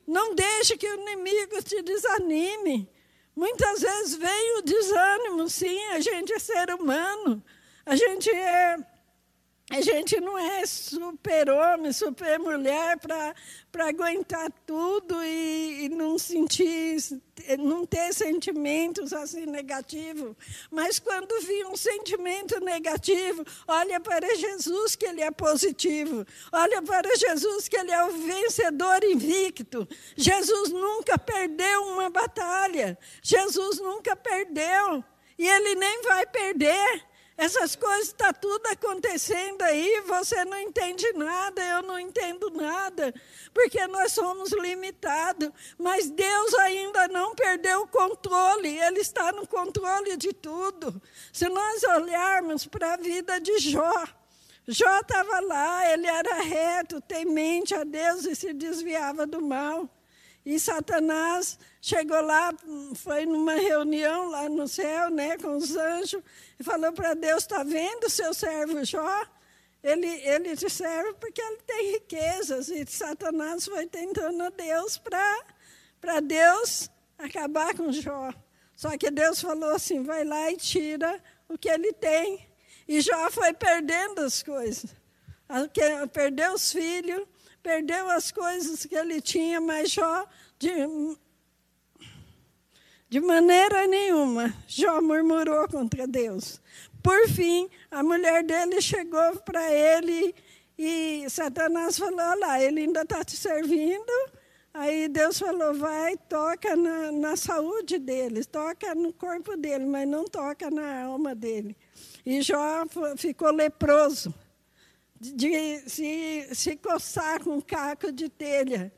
Não 0.08 0.34
deixe 0.34 0.78
que 0.78 0.88
o 0.88 0.96
inimigo 1.02 1.62
te 1.62 1.82
desanime. 1.82 2.90
Muitas 3.36 3.82
vezes 3.82 4.16
vem 4.16 4.60
o 4.60 4.62
desânimo, 4.62 5.50
sim, 5.50 5.84
a 5.88 6.00
gente 6.00 6.32
é 6.32 6.40
ser 6.40 6.70
humano, 6.74 7.44
a 7.86 7.96
gente 7.96 8.30
é 8.30 8.78
a 9.70 9.80
gente 9.80 10.20
não 10.20 10.38
é 10.38 10.66
super-homem, 10.66 11.94
super-mulher 11.94 12.98
para 13.00 13.88
aguentar 13.88 14.52
tudo 14.66 15.24
e, 15.24 15.86
e, 15.86 15.90
não 15.90 16.20
sentir, 16.20 16.98
não 17.58 17.86
ter 17.86 18.14
sentimentos 18.14 19.14
assim 19.14 19.46
negativos. 19.46 20.36
Mas 20.70 21.00
quando 21.00 21.40
vir 21.42 21.66
um 21.66 21.78
sentimento 21.78 22.60
negativo, 22.60 23.46
olha 23.66 24.02
para 24.02 24.36
Jesus 24.36 24.98
que 24.98 25.06
ele 25.06 25.22
é 25.22 25.32
positivo. 25.32 26.26
Olha 26.52 26.82
para 26.82 27.16
Jesus 27.16 27.70
que 27.70 27.78
ele 27.78 27.92
é 27.92 28.04
o 28.04 28.12
vencedor 28.12 29.02
invicto. 29.06 29.88
Jesus 30.16 30.72
nunca 30.72 31.18
perdeu 31.18 31.84
uma 31.84 32.10
batalha. 32.10 32.98
Jesus 33.22 33.80
nunca 33.80 34.14
perdeu. 34.14 35.04
E 35.40 35.48
ele 35.48 35.76
nem 35.76 36.02
vai 36.04 36.26
perder. 36.28 37.13
Essas 37.36 37.76
coisas 37.76 38.08
estão 38.08 38.28
tá 38.28 38.34
tudo 38.34 38.68
acontecendo 38.68 39.64
aí, 39.64 40.02
você 40.08 40.46
não 40.46 40.60
entende 40.60 41.12
nada, 41.14 41.64
eu 41.64 41.82
não 41.82 42.00
entendo 42.00 42.52
nada, 42.52 43.14
porque 43.54 43.88
nós 43.88 44.12
somos 44.12 44.52
limitados. 44.52 45.50
Mas 45.78 46.10
Deus 46.10 46.54
ainda 46.56 47.08
não 47.08 47.34
perdeu 47.34 47.82
o 47.82 47.88
controle, 47.88 48.78
Ele 48.78 49.00
está 49.00 49.32
no 49.32 49.48
controle 49.48 50.16
de 50.16 50.32
tudo. 50.32 51.02
Se 51.32 51.50
nós 51.50 51.84
olharmos 51.84 52.68
para 52.68 52.94
a 52.94 52.98
vida 52.98 53.40
de 53.42 53.58
Jó, 53.58 54.06
Jó 54.68 55.00
estava 55.00 55.42
lá, 55.42 55.92
ele 55.92 56.08
era 56.08 56.42
reto, 56.42 57.02
temente 57.02 57.76
a 57.76 57.84
Deus 57.84 58.26
e 58.26 58.34
se 58.34 58.54
desviava 58.54 59.28
do 59.28 59.42
mal. 59.42 59.90
E 60.46 60.60
Satanás 60.60 61.58
chegou 61.82 62.22
lá, 62.22 62.54
foi 62.96 63.26
numa 63.26 63.54
reunião 63.54 64.30
lá 64.30 64.50
no 64.50 64.68
céu, 64.68 65.10
né, 65.10 65.38
com 65.38 65.56
os 65.56 65.76
anjos, 65.76 66.22
e 66.60 66.64
falou 66.64 66.92
para 66.92 67.14
Deus: 67.14 67.44
está 67.44 67.64
vendo 67.64 68.10
seu 68.10 68.34
servo 68.34 68.84
Jó? 68.84 69.26
Ele, 69.82 70.08
ele 70.08 70.56
te 70.56 70.70
serve 70.70 71.14
porque 71.14 71.42
ele 71.42 71.58
tem 71.68 71.92
riquezas. 71.92 72.70
E 72.70 72.86
Satanás 72.86 73.66
foi 73.66 73.86
tentando 73.86 74.42
a 74.44 74.50
Deus 74.50 74.98
para 74.98 76.20
Deus 76.22 76.90
acabar 77.18 77.76
com 77.76 77.92
Jó. 77.92 78.34
Só 78.76 78.98
que 78.98 79.12
Deus 79.12 79.42
falou 79.42 79.72
assim: 79.72 80.04
vai 80.04 80.24
lá 80.24 80.52
e 80.52 80.58
tira 80.58 81.22
o 81.50 81.58
que 81.58 81.70
ele 81.70 81.92
tem. 81.94 82.48
E 82.88 83.02
Jó 83.02 83.30
foi 83.32 83.54
perdendo 83.54 84.22
as 84.22 84.42
coisas. 84.42 84.94
Perdeu 86.12 86.54
os 86.54 86.72
filhos, 86.72 87.28
perdeu 87.64 88.10
as 88.12 88.30
coisas 88.30 88.86
que 88.86 88.94
ele 88.94 89.22
tinha, 89.22 89.62
mas 89.62 89.90
Jó, 89.90 90.28
de, 90.60 90.72
de 93.10 93.22
maneira 93.22 93.88
nenhuma, 93.88 94.54
Jó 94.68 95.02
murmurou 95.02 95.68
contra 95.70 96.06
Deus. 96.06 96.62
Por 97.02 97.28
fim, 97.30 97.70
a 97.90 98.04
mulher 98.04 98.44
dele 98.44 98.82
chegou 98.82 99.38
para 99.38 99.72
ele 99.74 100.36
e 100.78 101.26
Satanás 101.30 101.98
falou: 101.98 102.20
Olha 102.20 102.36
lá, 102.36 102.62
ele 102.62 102.82
ainda 102.82 103.02
está 103.02 103.24
te 103.24 103.38
servindo. 103.38 104.12
Aí 104.74 105.08
Deus 105.08 105.38
falou: 105.38 105.74
vai, 105.74 106.18
toca 106.18 106.76
na, 106.76 107.12
na, 107.12 107.36
saúde 107.36 108.00
dele, 108.00 108.44
toca 108.44 108.96
no 108.96 109.14
corpo 109.14 109.56
dele, 109.56 109.86
mas 109.86 110.08
não 110.08 110.26
toca 110.26 110.72
na 110.72 111.04
alma 111.04 111.36
dele. 111.36 111.78
E 112.26 112.42
Jó 112.42 112.86
ficou 113.18 113.52
leproso 113.52 114.34
de 115.32 115.90
se, 115.90 116.50
se 116.54 116.76
coçar 116.76 117.42
com 117.44 117.56
um 117.58 117.62
caco 117.62 118.12
de 118.12 118.28
telha. 118.28 118.94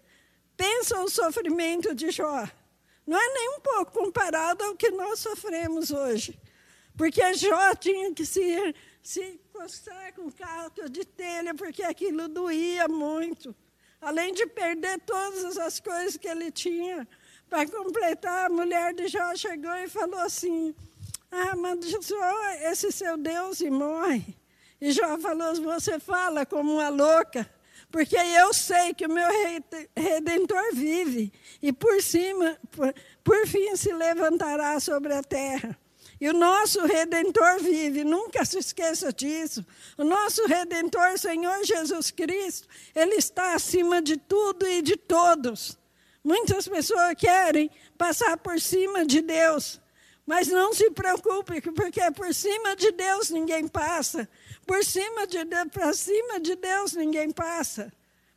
Pensa 0.57 1.01
o 1.01 1.09
sofrimento 1.09 1.93
de 1.93 2.09
Jó. 2.09 2.47
Não 3.05 3.17
é 3.17 3.33
nem 3.33 3.49
um 3.57 3.59
pouco 3.59 3.91
comparado 3.91 4.63
ao 4.63 4.75
que 4.75 4.89
nós 4.89 5.19
sofremos 5.19 5.91
hoje. 5.91 6.39
Porque 6.97 7.33
Jó 7.35 7.75
tinha 7.75 8.13
que 8.13 8.25
se, 8.25 8.73
se 9.03 9.39
coçar 9.53 10.13
com 10.13 10.31
caco 10.31 10.89
de 10.89 11.05
telha, 11.05 11.53
porque 11.53 11.83
aquilo 11.83 12.27
doía 12.27 12.87
muito. 12.87 13.55
Além 14.01 14.33
de 14.33 14.47
perder 14.47 14.99
todas 15.01 15.57
as 15.57 15.79
coisas 15.79 16.17
que 16.17 16.27
ele 16.27 16.51
tinha. 16.51 17.07
Para 17.49 17.67
completar, 17.67 18.47
a 18.47 18.49
mulher 18.49 18.93
de 18.93 19.07
Jó 19.07 19.35
chegou 19.35 19.75
e 19.75 19.87
falou 19.87 20.19
assim: 20.21 20.73
Ah, 21.31 21.55
mas 21.55 21.85
Jó, 21.85 22.47
esse 22.71 22.91
seu 22.91 23.17
Deus 23.17 23.61
e 23.61 23.69
morre. 23.69 24.35
E 24.79 24.91
Jó 24.91 25.17
falou: 25.19 25.55
Você 25.55 25.99
fala 25.99 26.45
como 26.45 26.73
uma 26.73 26.89
louca, 26.89 27.49
porque 27.91 28.15
eu 28.15 28.53
sei 28.53 28.93
que 28.93 29.05
o 29.05 29.09
meu 29.09 29.27
redentor 29.95 30.73
vive, 30.73 31.31
e 31.61 31.71
por 31.71 32.01
cima, 32.01 32.57
por, 32.71 32.93
por 33.23 33.47
fim, 33.47 33.75
se 33.75 33.93
levantará 33.93 34.79
sobre 34.79 35.13
a 35.13 35.23
terra. 35.23 35.77
E 36.19 36.29
o 36.29 36.33
nosso 36.33 36.85
redentor 36.85 37.59
vive, 37.59 38.03
nunca 38.03 38.45
se 38.45 38.57
esqueça 38.57 39.11
disso. 39.11 39.65
O 39.97 40.03
nosso 40.03 40.45
redentor, 40.45 41.17
Senhor 41.19 41.63
Jesus 41.63 42.09
Cristo, 42.09 42.67
ele 42.95 43.15
está 43.15 43.53
acima 43.53 44.01
de 44.01 44.15
tudo 44.15 44.65
e 44.67 44.81
de 44.81 44.95
todos. 44.95 45.77
Muitas 46.23 46.67
pessoas 46.67 47.13
querem 47.15 47.69
passar 47.97 48.37
por 48.37 48.59
cima 48.59 49.05
de 49.05 49.21
Deus, 49.21 49.79
mas 50.25 50.47
não 50.47 50.73
se 50.73 50.89
preocupe, 50.89 51.61
porque 51.61 52.09
por 52.11 52.33
cima 52.33 52.75
de 52.75 52.91
Deus 52.91 53.29
ninguém 53.29 53.67
passa. 53.67 54.27
Por 54.65 54.83
cima 54.83 55.27
de 55.27 55.43
Deus, 55.43 55.67
para 55.71 55.93
cima 55.93 56.39
de 56.39 56.55
Deus 56.55 56.93
ninguém 56.93 57.31
passa. 57.31 57.91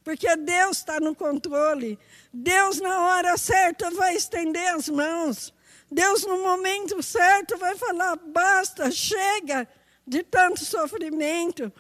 Porque 0.05 0.37
Deus 0.37 0.79
está 0.79 1.01
no 1.01 1.15
controle. 1.15 1.99
Deus, 2.33 2.81
na 2.81 3.09
hora 3.09 3.37
certa, 3.37 3.91
vai 3.91 4.17
estender 4.17 4.75
as 4.75 4.89
mãos. 4.89 5.53
Deus, 5.91 6.25
no 6.25 6.39
momento 6.39 7.03
certo, 7.03 7.57
vai 7.57 7.77
falar: 7.77 8.17
basta, 8.17 8.91
chega 8.91 9.69
de 10.07 10.23
tanto 10.23 10.65
sofrimento. 10.65 11.73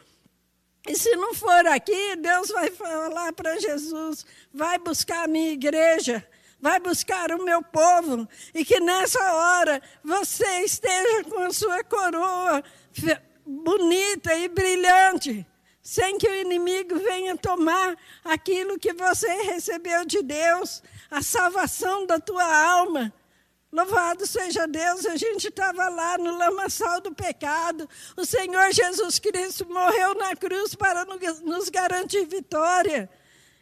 E 0.86 0.94
se 0.94 1.14
não 1.16 1.34
for 1.34 1.66
aqui, 1.66 2.16
Deus 2.16 2.48
vai 2.48 2.70
falar 2.70 3.32
para 3.32 3.58
Jesus: 3.58 4.24
vai 4.52 4.78
buscar 4.78 5.24
a 5.24 5.28
minha 5.28 5.52
igreja, 5.52 6.26
vai 6.60 6.80
buscar 6.80 7.30
o 7.32 7.44
meu 7.44 7.62
povo, 7.62 8.28
e 8.54 8.64
que 8.64 8.80
nessa 8.80 9.20
hora 9.34 9.82
você 10.02 10.64
esteja 10.64 11.24
com 11.24 11.40
a 11.40 11.52
sua 11.52 11.84
coroa 11.84 12.62
bonita 13.48 14.34
e 14.34 14.46
brilhante, 14.46 15.46
sem 15.82 16.18
que 16.18 16.28
o 16.28 16.34
inimigo 16.34 16.98
venha 16.98 17.34
tomar 17.34 17.96
aquilo 18.22 18.78
que 18.78 18.92
você 18.92 19.26
recebeu 19.44 20.04
de 20.04 20.22
Deus, 20.22 20.82
a 21.10 21.22
salvação 21.22 22.04
da 22.04 22.20
tua 22.20 22.44
alma. 22.44 23.10
Louvado 23.72 24.26
seja 24.26 24.66
Deus, 24.66 25.06
a 25.06 25.16
gente 25.16 25.48
estava 25.48 25.88
lá 25.88 26.18
no 26.18 26.36
lamaçal 26.36 27.00
do 27.00 27.14
pecado. 27.14 27.88
O 28.16 28.24
Senhor 28.24 28.70
Jesus 28.72 29.18
Cristo 29.18 29.66
morreu 29.66 30.14
na 30.14 30.36
cruz 30.36 30.74
para 30.74 31.06
nos 31.06 31.70
garantir 31.70 32.26
vitória. 32.26 33.10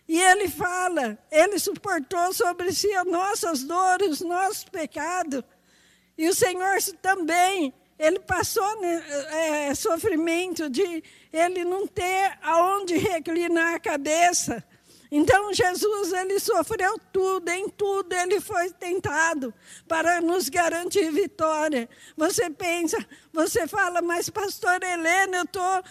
E 0.08 0.20
ele 0.20 0.48
fala, 0.48 1.18
ele 1.30 1.58
suportou 1.58 2.32
sobre 2.32 2.72
si 2.72 2.92
as 2.92 3.06
nossas 3.06 3.62
dores, 3.64 4.08
os 4.08 4.20
nossos 4.20 4.64
pecados. 4.64 5.42
E 6.16 6.28
o 6.28 6.34
Senhor 6.34 6.76
também 7.02 7.74
ele 7.98 8.20
passou 8.20 8.80
né, 8.80 9.02
é, 9.68 9.74
sofrimento 9.74 10.68
de 10.68 11.02
ele 11.32 11.64
não 11.64 11.86
ter 11.86 12.38
aonde 12.42 12.96
reclinar 12.96 13.74
a 13.74 13.80
cabeça. 13.80 14.62
Então 15.10 15.52
Jesus 15.52 16.12
ele 16.12 16.38
sofreu 16.40 16.98
tudo, 17.12 17.48
em 17.48 17.68
tudo 17.68 18.12
ele 18.12 18.40
foi 18.40 18.70
tentado 18.70 19.54
para 19.86 20.20
nos 20.20 20.48
garantir 20.48 21.10
vitória. 21.10 21.88
Você 22.16 22.50
pensa, 22.50 22.98
você 23.32 23.66
fala, 23.66 24.02
mas 24.02 24.28
pastor 24.28 24.82
Helena, 24.82 25.38
eu 25.38 25.44
estou 25.44 25.82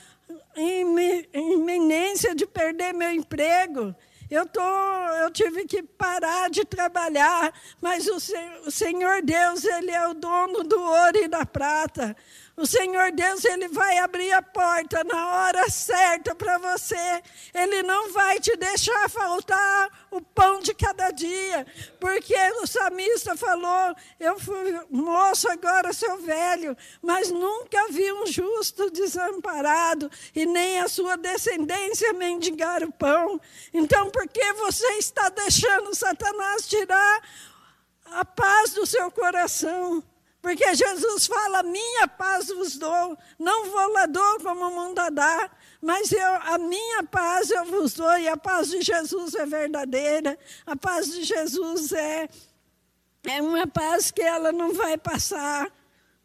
em 0.56 1.26
iminência 1.34 2.36
de 2.36 2.46
perder 2.46 2.94
meu 2.94 3.12
emprego. 3.12 3.96
Eu, 4.30 4.46
tô, 4.48 4.62
eu 4.62 5.30
tive 5.32 5.66
que 5.66 5.84
parar 5.84 6.50
de 6.50 6.66
trabalhar, 6.66 7.54
mas 7.82 8.08
o, 8.08 8.18
o 8.66 8.72
Senhor 8.72 9.22
Deus, 9.22 9.64
Ele 9.64 9.92
é 9.92 10.08
o 10.08 10.14
dono 10.14 10.64
do 10.64 10.80
ouro 10.80 11.18
e 11.18 11.28
da 11.28 11.46
prata. 11.46 12.16
O 12.58 12.66
Senhor 12.66 13.12
Deus, 13.12 13.44
Ele 13.44 13.68
vai 13.68 13.98
abrir 13.98 14.32
a 14.32 14.42
porta 14.42 15.04
na 15.04 15.28
hora 15.36 15.70
certa 15.70 16.34
para 16.34 16.58
você. 16.58 17.22
Ele 17.54 17.84
não 17.84 18.14
vai 18.14 18.40
te 18.40 18.56
deixar 18.56 19.10
faltar 19.10 20.08
o 20.10 20.22
pão 20.22 20.62
de 20.62 20.74
cada 20.74 21.12
dia. 21.12 21.68
Porque 22.00 22.34
o 22.62 22.66
samista 22.66 23.36
falou: 23.36 23.94
Eu 24.18 24.40
fui 24.40 24.80
moço, 24.90 25.50
agora 25.50 25.92
sou 25.92 26.18
velho, 26.20 26.78
mas 27.02 27.30
nunca 27.30 27.90
vi 27.90 28.10
um 28.14 28.26
justo 28.26 28.90
desamparado 28.90 30.10
e 30.34 30.46
nem 30.46 30.80
a 30.80 30.88
sua 30.88 31.18
descendência 31.18 32.14
mendigar 32.14 32.84
o 32.84 32.92
pão. 32.94 33.40
Então, 33.74 34.10
por 34.10 34.30
que 34.30 34.54
você 34.54 34.88
está 34.94 35.28
deixando 35.28 35.94
Satanás 35.94 36.66
tirar 36.66 37.22
a 38.06 38.24
paz 38.24 38.72
do 38.74 38.86
seu 38.86 39.12
coração? 39.12 40.02
Porque 40.46 40.76
Jesus 40.76 41.26
fala: 41.26 41.64
minha 41.64 42.08
paz 42.08 42.50
vos 42.50 42.78
dou, 42.78 43.18
não 43.40 43.66
vou 43.66 43.92
lá 43.94 44.06
dou 44.06 44.40
como 44.42 44.68
o 44.68 44.76
mundo 44.76 45.02
dá, 45.12 45.50
mas 45.82 46.12
eu, 46.12 46.34
a 46.44 46.60
minha 46.60 47.04
paz 47.04 47.50
eu 47.50 47.66
vos 47.66 47.96
dou, 47.96 48.16
e 48.20 48.28
a 48.28 48.38
paz 48.38 48.70
de 48.70 48.80
Jesus 48.80 49.34
é 49.34 49.44
verdadeira, 49.44 50.38
a 50.64 50.76
paz 50.76 51.12
de 51.12 51.24
Jesus 51.24 51.92
é, 51.94 52.30
é 53.24 53.42
uma 53.42 53.66
paz 53.66 54.12
que 54.12 54.22
ela 54.22 54.52
não 54.52 54.72
vai 54.72 55.00
passar. 55.00 55.68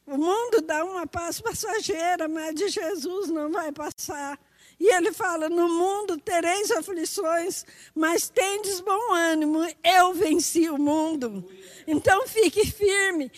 O 0.06 0.18
mundo 0.18 0.60
dá 0.60 0.84
uma 0.84 1.06
paz 1.06 1.40
passageira, 1.40 2.28
mas 2.28 2.54
de 2.54 2.68
Jesus 2.68 3.30
não 3.30 3.50
vai 3.50 3.72
passar. 3.72 4.38
E 4.80 4.94
ele 4.94 5.12
fala: 5.12 5.50
No 5.50 5.68
mundo 5.68 6.16
tereis 6.16 6.70
aflições, 6.70 7.66
mas 7.94 8.30
tendes 8.30 8.80
bom 8.80 9.14
ânimo, 9.14 9.60
eu 9.84 10.14
venci 10.14 10.70
o 10.70 10.78
mundo. 10.78 11.46
Então 11.86 12.26
fique 12.26 12.64
firme, 12.66 13.30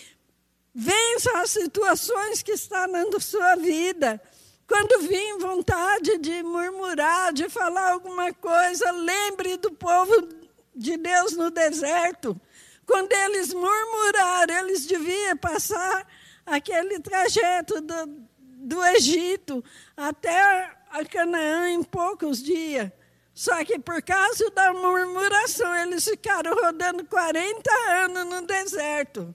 Vença 0.74 1.30
as 1.38 1.50
situações 1.50 2.42
que 2.42 2.52
estão 2.52 2.86
na 2.86 3.20
sua 3.20 3.56
vida. 3.56 4.20
Quando 4.66 5.06
vir 5.06 5.38
vontade 5.38 6.16
de 6.18 6.42
murmurar, 6.42 7.32
de 7.32 7.48
falar 7.48 7.92
alguma 7.92 8.32
coisa, 8.32 8.90
lembre 8.92 9.58
do 9.58 9.70
povo 9.72 10.28
de 10.74 10.96
Deus 10.96 11.36
no 11.36 11.50
deserto. 11.50 12.40
Quando 12.86 13.12
eles 13.12 13.52
murmuraram, 13.52 14.54
eles 14.60 14.86
deviam 14.86 15.36
passar 15.36 16.06
aquele 16.46 16.98
trajeto 17.00 17.80
do, 17.82 18.06
do 18.38 18.84
Egito 18.86 19.62
até 19.94 20.70
a 20.90 21.04
Canaã 21.04 21.68
em 21.68 21.82
poucos 21.82 22.42
dias. 22.42 22.90
Só 23.34 23.62
que 23.64 23.78
por 23.78 24.02
causa 24.02 24.50
da 24.50 24.72
murmuração, 24.72 25.74
eles 25.76 26.04
ficaram 26.04 26.54
rodando 26.54 27.04
40 27.04 27.70
anos 27.90 28.26
no 28.26 28.46
deserto. 28.46 29.34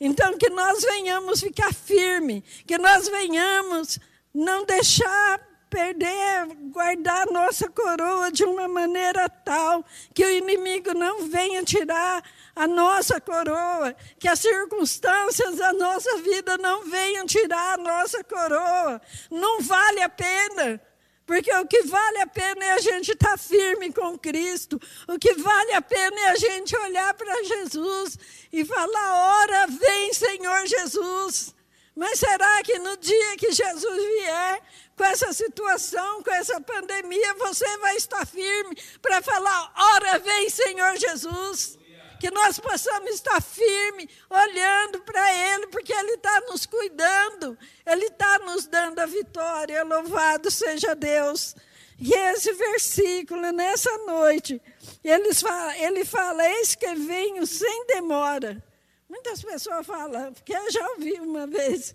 Então, 0.00 0.36
que 0.36 0.50
nós 0.50 0.82
venhamos 0.82 1.40
ficar 1.40 1.72
firme, 1.72 2.42
que 2.66 2.76
nós 2.78 3.08
venhamos 3.08 3.98
não 4.34 4.64
deixar 4.64 5.40
perder, 5.70 6.46
guardar 6.70 7.26
nossa 7.26 7.68
coroa 7.68 8.30
de 8.30 8.44
uma 8.44 8.68
maneira 8.68 9.28
tal 9.28 9.84
que 10.14 10.24
o 10.24 10.30
inimigo 10.30 10.94
não 10.94 11.28
venha 11.28 11.62
tirar 11.62 12.22
a 12.54 12.66
nossa 12.66 13.20
coroa, 13.20 13.94
que 14.18 14.28
as 14.28 14.38
circunstâncias 14.38 15.56
da 15.56 15.72
nossa 15.72 16.18
vida 16.18 16.56
não 16.56 16.84
venham 16.84 17.26
tirar 17.26 17.74
a 17.74 17.82
nossa 17.82 18.22
coroa. 18.24 19.00
Não 19.30 19.60
vale 19.60 20.00
a 20.02 20.08
pena. 20.08 20.80
Porque 21.26 21.52
o 21.52 21.66
que 21.66 21.82
vale 21.82 22.20
a 22.20 22.26
pena 22.26 22.64
é 22.64 22.72
a 22.72 22.78
gente 22.78 23.10
estar 23.10 23.30
tá 23.30 23.36
firme 23.36 23.92
com 23.92 24.16
Cristo. 24.16 24.80
O 25.08 25.18
que 25.18 25.34
vale 25.34 25.72
a 25.72 25.82
pena 25.82 26.20
é 26.20 26.28
a 26.28 26.36
gente 26.36 26.76
olhar 26.76 27.12
para 27.14 27.42
Jesus 27.42 28.16
e 28.52 28.64
falar: 28.64 29.40
ora, 29.40 29.66
vem, 29.66 30.14
Senhor 30.14 30.66
Jesus. 30.66 31.52
Mas 31.96 32.20
será 32.20 32.62
que 32.62 32.78
no 32.78 32.96
dia 32.98 33.36
que 33.38 33.50
Jesus 33.50 34.04
vier, 34.20 34.62
com 34.96 35.04
essa 35.04 35.32
situação, 35.32 36.22
com 36.22 36.30
essa 36.30 36.60
pandemia, 36.60 37.34
você 37.34 37.76
vai 37.78 37.96
estar 37.96 38.24
firme 38.24 38.76
para 39.02 39.20
falar: 39.20 39.72
ora, 39.94 40.20
vem, 40.20 40.48
Senhor 40.48 40.96
Jesus? 40.96 41.76
Que 42.18 42.30
nós 42.30 42.58
possamos 42.58 43.10
estar 43.10 43.40
firme, 43.42 44.08
olhando 44.28 45.00
para 45.00 45.34
Ele, 45.34 45.66
porque 45.68 45.92
Ele 45.92 46.12
está 46.12 46.40
nos 46.42 46.66
cuidando, 46.66 47.58
Ele 47.84 48.06
está 48.06 48.38
nos 48.40 48.66
dando 48.66 48.98
a 48.98 49.06
vitória. 49.06 49.84
Louvado 49.84 50.50
seja 50.50 50.94
Deus. 50.94 51.54
E 51.98 52.12
esse 52.12 52.52
versículo, 52.52 53.52
nessa 53.52 53.90
noite, 53.98 54.60
ele 55.02 55.32
fala, 55.32 55.78
ele 55.78 56.04
fala: 56.04 56.46
Eis 56.46 56.74
que 56.74 56.94
venho 56.94 57.46
sem 57.46 57.86
demora. 57.86 58.62
Muitas 59.08 59.42
pessoas 59.42 59.86
falam, 59.86 60.32
porque 60.34 60.52
eu 60.54 60.70
já 60.70 60.86
ouvi 60.90 61.12
uma 61.20 61.46
vez 61.46 61.94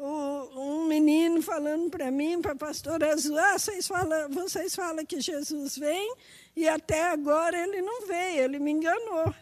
um 0.00 0.86
menino 0.86 1.42
falando 1.42 1.90
para 1.90 2.10
mim, 2.10 2.40
para 2.40 2.52
a 2.52 2.56
pastora 2.56 3.12
Azul, 3.12 3.36
ah, 3.36 3.58
vocês 3.58 3.88
falam, 3.88 4.28
vocês 4.30 4.74
falam 4.74 5.04
que 5.04 5.20
Jesus 5.20 5.76
vem 5.76 6.14
e 6.56 6.68
até 6.68 7.04
agora 7.04 7.60
ele 7.60 7.82
não 7.82 8.06
veio, 8.06 8.44
ele 8.44 8.58
me 8.58 8.70
enganou. 8.70 9.34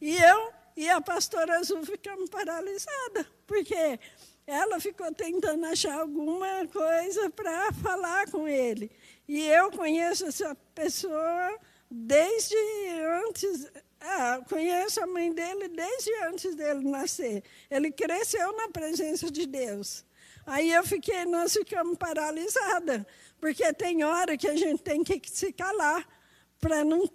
E 0.00 0.16
eu 0.16 0.52
e 0.76 0.88
a 0.88 1.00
pastora 1.00 1.58
Azul 1.58 1.84
ficamos 1.84 2.30
paralisadas, 2.30 3.26
porque 3.46 3.98
ela 4.46 4.80
ficou 4.80 5.12
tentando 5.12 5.66
achar 5.66 6.00
alguma 6.00 6.66
coisa 6.68 7.28
para 7.30 7.72
falar 7.72 8.30
com 8.30 8.48
ele. 8.48 8.90
E 9.26 9.46
eu 9.46 9.70
conheço 9.70 10.24
essa 10.26 10.54
pessoa 10.74 11.58
desde 11.90 12.56
antes. 13.26 13.70
Ah, 14.00 14.40
conheço 14.48 15.02
a 15.02 15.06
mãe 15.06 15.32
dele 15.32 15.68
desde 15.68 16.14
antes 16.24 16.54
dele 16.54 16.88
nascer. 16.88 17.42
Ele 17.70 17.90
cresceu 17.90 18.56
na 18.56 18.68
presença 18.68 19.30
de 19.30 19.46
Deus. 19.46 20.04
Aí 20.46 20.72
eu 20.72 20.82
fiquei, 20.82 21.26
nós 21.26 21.52
ficamos 21.52 21.98
paralisadas, 21.98 23.04
porque 23.38 23.70
tem 23.74 24.02
hora 24.02 24.34
que 24.34 24.48
a 24.48 24.56
gente 24.56 24.82
tem 24.82 25.04
que 25.04 25.20
se 25.28 25.52
calar 25.52 26.08
para 26.58 26.84
não 26.84 27.06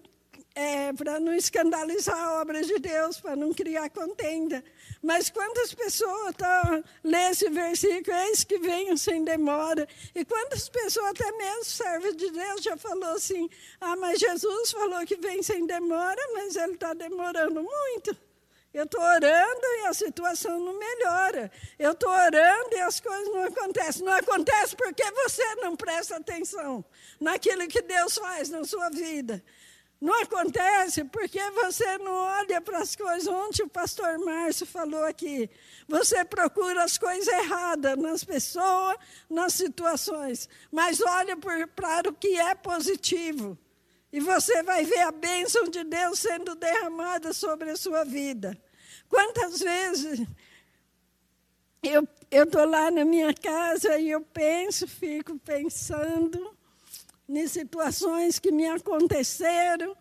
é, 0.55 0.93
para 0.93 1.19
não 1.19 1.33
escandalizar 1.33 2.17
a 2.17 2.41
obra 2.41 2.61
de 2.61 2.77
Deus, 2.77 3.19
para 3.19 3.35
não 3.35 3.53
criar 3.53 3.89
contenda. 3.89 4.63
Mas 5.01 5.29
quantas 5.29 5.73
pessoas 5.73 6.31
estão 6.31 6.83
lê 7.03 7.29
esse 7.31 7.49
versículo, 7.49 8.15
eis 8.27 8.43
que 8.43 8.59
venham 8.59 8.95
sem 8.95 9.23
demora. 9.23 9.87
E 10.13 10.23
quantas 10.23 10.69
pessoas, 10.69 11.09
até 11.09 11.31
mesmo 11.31 11.65
servos 11.65 12.15
de 12.15 12.29
Deus, 12.29 12.61
já 12.61 12.77
falou 12.77 13.15
assim: 13.15 13.49
ah, 13.81 13.95
mas 13.95 14.19
Jesus 14.19 14.71
falou 14.71 15.05
que 15.05 15.15
vem 15.15 15.41
sem 15.41 15.65
demora, 15.65 16.21
mas 16.33 16.55
ele 16.55 16.73
está 16.73 16.93
demorando 16.93 17.63
muito. 17.63 18.15
Eu 18.73 18.85
estou 18.85 19.01
orando 19.01 19.65
e 19.81 19.85
a 19.85 19.93
situação 19.93 20.59
não 20.59 20.79
melhora. 20.79 21.51
Eu 21.77 21.91
estou 21.91 22.09
orando 22.09 22.69
e 22.71 22.79
as 22.79 22.99
coisas 22.99 23.27
não 23.27 23.43
acontecem. 23.43 24.03
Não 24.03 24.13
acontece 24.13 24.75
porque 24.75 25.03
você 25.11 25.55
não 25.55 25.75
presta 25.75 26.15
atenção 26.15 26.83
naquilo 27.19 27.67
que 27.67 27.83
Deus 27.83 28.17
faz 28.17 28.49
na 28.49 28.63
sua 28.63 28.89
vida. 28.89 29.43
Não 30.03 30.21
acontece 30.21 31.05
porque 31.05 31.39
você 31.51 31.97
não 31.99 32.11
olha 32.11 32.59
para 32.59 32.79
as 32.79 32.93
coisas. 32.93 33.25
Ontem 33.25 33.63
o 33.63 33.69
pastor 33.69 34.19
Márcio 34.19 34.65
falou 34.65 35.05
aqui. 35.05 35.49
Você 35.87 36.25
procura 36.25 36.83
as 36.83 36.97
coisas 36.97 37.25
erradas 37.25 37.97
nas 37.97 38.21
pessoas, 38.21 38.97
nas 39.29 39.53
situações. 39.53 40.49
Mas 40.69 40.99
olha 40.99 41.37
para 41.37 42.09
o 42.09 42.13
que 42.13 42.37
é 42.37 42.53
positivo. 42.53 43.57
E 44.11 44.19
você 44.19 44.61
vai 44.61 44.83
ver 44.83 45.03
a 45.03 45.11
bênção 45.13 45.69
de 45.69 45.85
Deus 45.85 46.19
sendo 46.19 46.53
derramada 46.53 47.31
sobre 47.31 47.69
a 47.69 47.77
sua 47.77 48.03
vida. 48.03 48.61
Quantas 49.07 49.61
vezes 49.61 50.27
eu 51.81 52.05
estou 52.29 52.65
lá 52.65 52.91
na 52.91 53.05
minha 53.05 53.33
casa 53.33 53.97
e 53.97 54.09
eu 54.09 54.19
penso, 54.19 54.85
fico 54.85 55.39
pensando 55.39 56.52
em 57.37 57.47
situações 57.47 58.39
que 58.39 58.51
me 58.51 58.67
aconteceram 58.67 59.95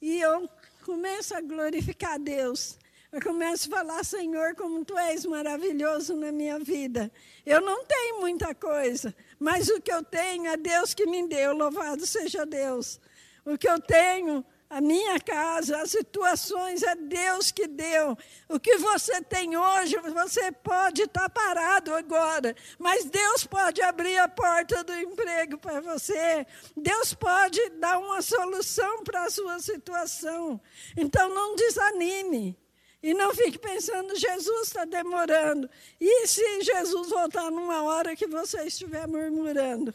e 0.00 0.20
eu 0.20 0.48
começo 0.84 1.34
a 1.34 1.40
glorificar 1.40 2.14
a 2.14 2.18
Deus. 2.18 2.78
Eu 3.12 3.20
começo 3.20 3.68
a 3.68 3.76
falar, 3.76 4.04
Senhor, 4.04 4.54
como 4.54 4.84
tu 4.84 4.96
és 4.96 5.26
maravilhoso 5.26 6.16
na 6.16 6.32
minha 6.32 6.58
vida. 6.58 7.12
Eu 7.44 7.60
não 7.60 7.84
tenho 7.84 8.20
muita 8.20 8.54
coisa, 8.54 9.14
mas 9.38 9.68
o 9.68 9.80
que 9.80 9.92
eu 9.92 10.02
tenho 10.02 10.46
é 10.46 10.56
Deus 10.56 10.94
que 10.94 11.04
me 11.06 11.28
deu. 11.28 11.54
Louvado 11.54 12.06
seja 12.06 12.46
Deus. 12.46 12.98
O 13.44 13.58
que 13.58 13.68
eu 13.68 13.78
tenho 13.80 14.44
a 14.72 14.80
minha 14.80 15.20
casa, 15.20 15.82
as 15.82 15.90
situações, 15.90 16.82
é 16.82 16.94
Deus 16.94 17.50
que 17.50 17.66
deu. 17.66 18.16
O 18.48 18.58
que 18.58 18.78
você 18.78 19.20
tem 19.20 19.54
hoje, 19.54 19.98
você 19.98 20.50
pode 20.50 21.02
estar 21.02 21.28
parado 21.28 21.94
agora, 21.94 22.56
mas 22.78 23.04
Deus 23.04 23.44
pode 23.44 23.82
abrir 23.82 24.16
a 24.16 24.28
porta 24.28 24.82
do 24.82 24.94
emprego 24.94 25.58
para 25.58 25.82
você. 25.82 26.46
Deus 26.74 27.12
pode 27.12 27.60
dar 27.80 27.98
uma 27.98 28.22
solução 28.22 29.04
para 29.04 29.24
a 29.24 29.30
sua 29.30 29.58
situação. 29.58 30.58
Então 30.96 31.28
não 31.28 31.54
desanime. 31.54 32.58
E 33.02 33.12
não 33.12 33.34
fique 33.34 33.58
pensando, 33.58 34.16
Jesus 34.16 34.68
está 34.68 34.86
demorando. 34.86 35.68
E 36.00 36.26
se 36.26 36.62
Jesus 36.62 37.10
voltar 37.10 37.50
numa 37.50 37.82
hora 37.82 38.16
que 38.16 38.26
você 38.26 38.62
estiver 38.62 39.06
murmurando? 39.06 39.92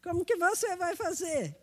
Como 0.00 0.24
que 0.24 0.36
você 0.36 0.76
vai 0.76 0.94
fazer? 0.94 1.56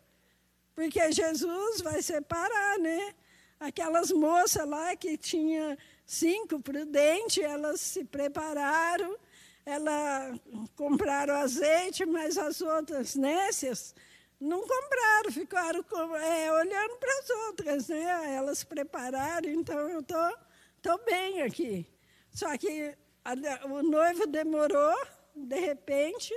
Porque 0.78 1.10
Jesus 1.10 1.80
vai 1.80 2.00
separar, 2.00 2.78
né? 2.78 3.12
Aquelas 3.58 4.12
moças 4.12 4.64
lá 4.64 4.94
que 4.94 5.18
tinha 5.18 5.76
cinco 6.06 6.60
prudentes, 6.60 7.42
elas 7.42 7.80
se 7.80 8.04
prepararam, 8.04 9.18
ela 9.66 10.38
compraram 10.76 11.34
azeite, 11.34 12.06
mas 12.06 12.38
as 12.38 12.60
outras 12.60 13.16
nécias 13.16 13.92
não 14.38 14.60
compraram, 14.60 15.32
ficaram 15.32 15.84
é, 16.14 16.52
olhando 16.52 16.96
para 16.98 17.18
as 17.18 17.30
outras, 17.30 17.88
né? 17.88 18.36
Elas 18.36 18.62
prepararam, 18.62 19.50
então 19.50 19.80
eu 19.90 20.00
tô, 20.00 20.38
tô 20.80 20.96
bem 20.98 21.42
aqui. 21.42 21.84
Só 22.30 22.56
que 22.56 22.96
a, 23.24 23.32
o 23.66 23.82
noivo 23.82 24.28
demorou, 24.28 24.96
de 25.34 25.58
repente, 25.58 26.32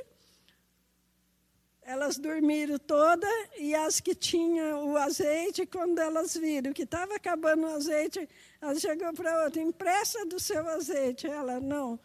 elas 1.91 2.17
dormiram 2.17 2.79
toda 2.79 3.27
e 3.59 3.75
as 3.75 3.99
que 3.99 4.15
tinham 4.15 4.91
o 4.91 4.97
azeite, 4.97 5.65
quando 5.65 5.99
elas 5.99 6.37
viram 6.37 6.71
que 6.71 6.83
estava 6.83 7.15
acabando 7.15 7.63
o 7.63 7.75
azeite, 7.75 8.29
ela 8.61 8.79
chegou 8.79 9.11
para 9.13 9.43
outra, 9.43 9.61
empresta 9.61 10.25
do 10.25 10.39
seu 10.39 10.65
azeite. 10.69 11.27
Ela, 11.27 11.59
não, 11.59 11.99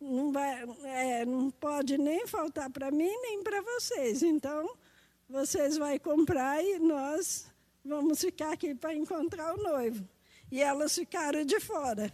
não, 0.00 0.32
vai, 0.32 0.64
é, 0.84 1.26
não 1.26 1.50
pode 1.50 1.98
nem 1.98 2.26
faltar 2.26 2.70
para 2.70 2.90
mim 2.90 3.14
nem 3.20 3.42
para 3.42 3.60
vocês. 3.60 4.22
Então, 4.22 4.74
vocês 5.28 5.76
vão 5.76 5.98
comprar 5.98 6.64
e 6.64 6.78
nós 6.78 7.46
vamos 7.84 8.18
ficar 8.22 8.54
aqui 8.54 8.74
para 8.74 8.94
encontrar 8.94 9.54
o 9.54 9.62
noivo. 9.62 10.08
E 10.50 10.62
elas 10.62 10.94
ficaram 10.94 11.44
de 11.44 11.60
fora. 11.60 12.10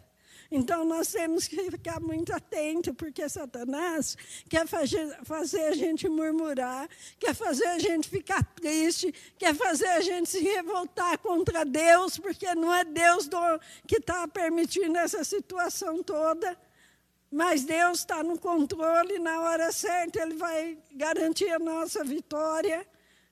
Então, 0.55 0.85
nós 0.85 1.11
temos 1.11 1.49
que 1.49 1.71
ficar 1.71 1.99
muito 1.99 2.31
atentos, 2.31 2.95
porque 2.95 3.27
Satanás 3.27 4.19
quer 4.51 4.67
fazer, 4.67 5.65
a 5.65 5.73
gente 5.73 6.07
murmurar, 6.11 6.87
quer 7.19 7.35
fazer 7.35 7.67
a 7.69 7.79
gente 7.79 8.07
ficar 8.07 8.45
triste, 8.45 9.15
quer 9.39 9.55
fazer 9.55 9.89
a 9.89 10.03
gente 10.03 10.29
se 10.29 10.41
revoltar 10.41 11.19
contra 11.21 11.65
Deus, 11.65 12.19
porque 12.19 12.55
não 12.55 12.71
é 12.73 12.85
Deus 12.85 13.27
que 13.89 13.97
está 13.97 14.29
permitindo 14.29 14.99
essa 14.99 15.25
situação 15.25 16.03
toda. 16.03 16.55
Mas 17.31 17.65
Deus 17.65 18.01
está 18.01 18.23
no 18.23 18.39
controle, 18.39 19.19
na 19.19 19.41
hora 19.41 19.73
certa 19.73 20.21
Ele 20.21 20.35
vai 20.35 20.77
garantir 20.93 21.49
a 21.49 21.59
nossa 21.59 22.05
vitória. 22.05 22.87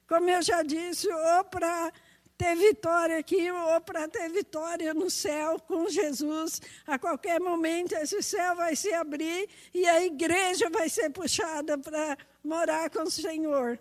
Como 0.08 0.30
eu 0.30 0.40
já 0.40 0.62
disse, 0.62 1.06
ou 1.06 1.44
para 1.44 1.92
ter 2.40 2.56
vitória 2.56 3.18
aqui, 3.18 3.50
ou 3.50 3.78
para 3.82 4.08
ter 4.08 4.30
vitória 4.30 4.94
no 4.94 5.10
céu 5.10 5.60
com 5.68 5.86
Jesus. 5.90 6.62
A 6.86 6.98
qualquer 6.98 7.38
momento 7.38 7.92
esse 7.92 8.22
céu 8.22 8.56
vai 8.56 8.74
se 8.74 8.90
abrir 8.94 9.46
e 9.74 9.86
a 9.86 10.02
igreja 10.02 10.70
vai 10.70 10.88
ser 10.88 11.10
puxada 11.10 11.76
para 11.76 12.16
morar 12.42 12.88
com 12.88 13.02
o 13.02 13.10
Senhor. 13.10 13.78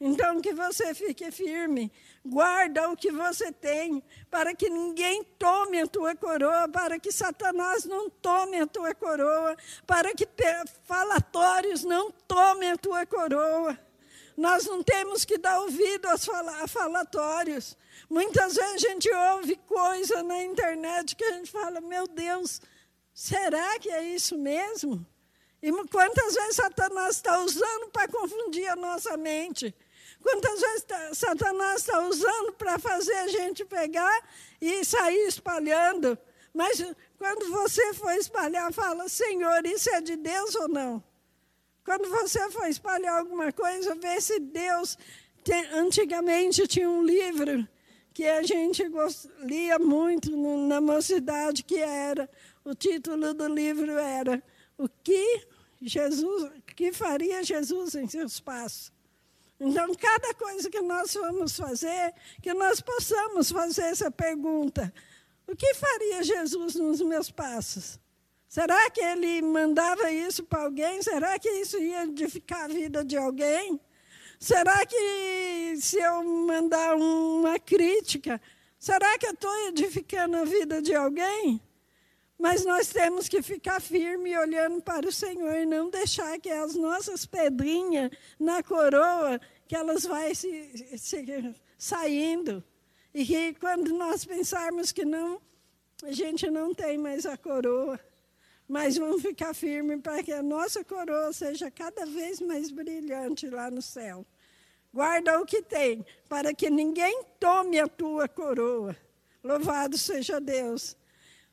Então, 0.00 0.40
que 0.40 0.52
você 0.52 0.94
fique 0.94 1.32
firme, 1.32 1.90
guarda 2.24 2.88
o 2.90 2.96
que 2.96 3.10
você 3.10 3.50
tem, 3.50 4.00
para 4.30 4.54
que 4.54 4.70
ninguém 4.70 5.24
tome 5.36 5.80
a 5.80 5.86
tua 5.88 6.14
coroa, 6.14 6.68
para 6.68 7.00
que 7.00 7.10
Satanás 7.10 7.86
não 7.86 8.08
tome 8.08 8.60
a 8.60 8.68
tua 8.68 8.94
coroa, 8.94 9.56
para 9.84 10.14
que 10.14 10.28
falatórios 10.84 11.82
não 11.82 12.12
tomem 12.12 12.70
a 12.70 12.76
tua 12.76 13.04
coroa. 13.04 13.85
Nós 14.36 14.66
não 14.66 14.82
temos 14.82 15.24
que 15.24 15.38
dar 15.38 15.60
ouvido 15.60 16.06
aos 16.06 16.26
falatórios. 16.68 17.76
Muitas 18.08 18.54
vezes 18.54 18.84
a 18.84 18.88
gente 18.88 19.10
ouve 19.10 19.56
coisa 19.66 20.22
na 20.22 20.42
internet 20.42 21.16
que 21.16 21.24
a 21.24 21.32
gente 21.32 21.50
fala, 21.50 21.80
meu 21.80 22.06
Deus, 22.06 22.60
será 23.14 23.78
que 23.78 23.90
é 23.90 24.02
isso 24.02 24.36
mesmo? 24.36 25.04
E 25.62 25.72
quantas 25.88 26.34
vezes 26.34 26.56
Satanás 26.56 27.16
está 27.16 27.40
usando 27.40 27.88
para 27.90 28.08
confundir 28.08 28.68
a 28.68 28.76
nossa 28.76 29.16
mente? 29.16 29.74
Quantas 30.22 30.60
vezes 30.60 30.82
tá, 30.82 31.14
Satanás 31.14 31.80
está 31.80 32.00
usando 32.06 32.52
para 32.52 32.78
fazer 32.78 33.14
a 33.14 33.28
gente 33.28 33.64
pegar 33.64 34.22
e 34.60 34.84
sair 34.84 35.26
espalhando? 35.26 36.18
Mas 36.52 36.84
quando 37.18 37.50
você 37.50 37.94
for 37.94 38.12
espalhar, 38.12 38.72
fala, 38.72 39.08
Senhor, 39.08 39.64
isso 39.64 39.88
é 39.90 40.00
de 40.00 40.16
Deus 40.16 40.54
ou 40.54 40.68
não? 40.68 41.02
Quando 41.86 42.10
você 42.10 42.50
for 42.50 42.66
espalhar 42.66 43.16
alguma 43.16 43.52
coisa, 43.52 43.94
vê 43.94 44.20
se 44.20 44.40
Deus. 44.40 44.98
Tem, 45.44 45.64
antigamente 45.66 46.66
tinha 46.66 46.90
um 46.90 47.04
livro 47.04 47.66
que 48.12 48.24
a 48.26 48.42
gente 48.42 48.82
lia 49.44 49.78
muito 49.78 50.36
na 50.66 50.80
mocidade, 50.80 51.62
que 51.62 51.76
era, 51.76 52.28
o 52.64 52.74
título 52.74 53.32
do 53.32 53.46
livro 53.46 53.92
era 53.92 54.42
O 54.76 54.88
que 54.88 55.46
Jesus, 55.80 56.50
que 56.74 56.92
faria 56.92 57.44
Jesus 57.44 57.94
em 57.94 58.08
seus 58.08 58.40
passos? 58.40 58.90
Então, 59.60 59.94
cada 59.94 60.34
coisa 60.34 60.68
que 60.68 60.80
nós 60.80 61.14
vamos 61.14 61.56
fazer, 61.56 62.12
que 62.42 62.52
nós 62.52 62.80
possamos 62.80 63.52
fazer 63.52 63.82
essa 63.82 64.10
pergunta: 64.10 64.92
o 65.46 65.54
que 65.54 65.72
faria 65.74 66.24
Jesus 66.24 66.74
nos 66.74 67.00
meus 67.00 67.30
passos? 67.30 68.00
Será 68.48 68.88
que 68.90 69.00
ele 69.00 69.42
mandava 69.42 70.10
isso 70.10 70.44
para 70.44 70.62
alguém? 70.62 71.02
Será 71.02 71.38
que 71.38 71.48
isso 71.48 71.78
ia 71.78 72.04
edificar 72.04 72.64
a 72.64 72.68
vida 72.68 73.04
de 73.04 73.16
alguém? 73.16 73.80
Será 74.38 74.84
que 74.86 75.76
se 75.80 75.98
eu 75.98 76.22
mandar 76.22 76.94
uma 76.96 77.58
crítica, 77.58 78.40
será 78.78 79.18
que 79.18 79.26
eu 79.26 79.32
estou 79.32 79.68
edificando 79.68 80.36
a 80.36 80.44
vida 80.44 80.80
de 80.80 80.94
alguém? 80.94 81.60
Mas 82.38 82.64
nós 82.64 82.88
temos 82.88 83.28
que 83.28 83.40
ficar 83.40 83.80
firme 83.80 84.36
olhando 84.36 84.82
para 84.82 85.08
o 85.08 85.12
Senhor 85.12 85.54
e 85.56 85.66
não 85.66 85.88
deixar 85.88 86.38
que 86.38 86.50
as 86.50 86.74
nossas 86.74 87.24
pedrinhas 87.24 88.10
na 88.38 88.62
coroa, 88.62 89.40
que 89.66 89.74
elas 89.74 90.04
vão 90.04 90.34
se, 90.34 90.98
se, 90.98 91.54
saindo. 91.78 92.62
E 93.14 93.24
que 93.24 93.54
quando 93.54 93.88
nós 93.94 94.26
pensarmos 94.26 94.92
que 94.92 95.04
não, 95.04 95.40
a 96.04 96.12
gente 96.12 96.50
não 96.50 96.74
tem 96.74 96.98
mais 96.98 97.24
a 97.24 97.38
coroa. 97.38 97.98
Mas 98.68 98.96
vamos 98.96 99.22
ficar 99.22 99.54
firmes 99.54 100.00
para 100.00 100.22
que 100.22 100.32
a 100.32 100.42
nossa 100.42 100.84
coroa 100.84 101.32
seja 101.32 101.70
cada 101.70 102.04
vez 102.04 102.40
mais 102.40 102.70
brilhante 102.70 103.48
lá 103.48 103.70
no 103.70 103.80
céu. 103.80 104.26
Guarda 104.92 105.40
o 105.40 105.46
que 105.46 105.62
tem, 105.62 106.04
para 106.28 106.54
que 106.54 106.68
ninguém 106.70 107.22
tome 107.38 107.78
a 107.78 107.86
tua 107.86 108.26
coroa. 108.28 108.96
Louvado 109.44 109.96
seja 109.96 110.40
Deus. 110.40 110.96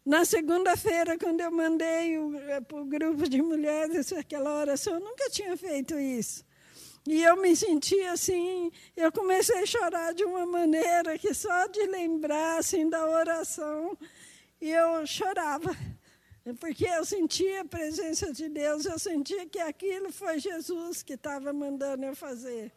Na 0.06 0.26
segunda-feira, 0.26 1.18
quando 1.18 1.42
eu 1.42 1.52
mandei 1.52 2.16
eh, 2.16 2.62
para 2.62 2.82
o 2.82 2.86
grupo 2.86 3.30
de 3.30 3.42
mulheres 3.42 4.12
aquela 4.12 4.60
oração, 4.60 4.96
eu 4.96 5.00
nunca 5.00 5.30
tinha 5.30 5.56
feito 5.56 5.98
isso. 5.98 6.44
E 7.06 7.22
eu 7.22 7.36
me 7.38 7.56
senti 7.56 8.02
assim, 8.06 8.72
eu 8.96 9.12
comecei 9.12 9.60
a 9.60 9.66
chorar 9.66 10.14
de 10.14 10.24
uma 10.24 10.46
maneira 10.46 11.18
que 11.18 11.34
só 11.34 11.68
de 11.68 11.86
lembrar 11.86 12.60
assim, 12.60 12.90
da 12.90 13.06
oração, 13.06 13.98
eu 14.60 15.06
chorava. 15.06 15.76
Porque 16.60 16.86
eu 16.86 17.06
sentia 17.06 17.62
a 17.62 17.66
presença 17.66 18.34
de 18.34 18.50
Deus, 18.50 18.86
eu 18.86 19.00
sentia 19.00 19.46
que 19.46 19.60
aquilo 19.60 20.12
foi 20.12 20.40
Jesus 20.40 21.02
que 21.02 21.14
estava 21.14 21.54
mandando 21.54 22.06
eu 22.06 22.16
fazer. 22.16 22.72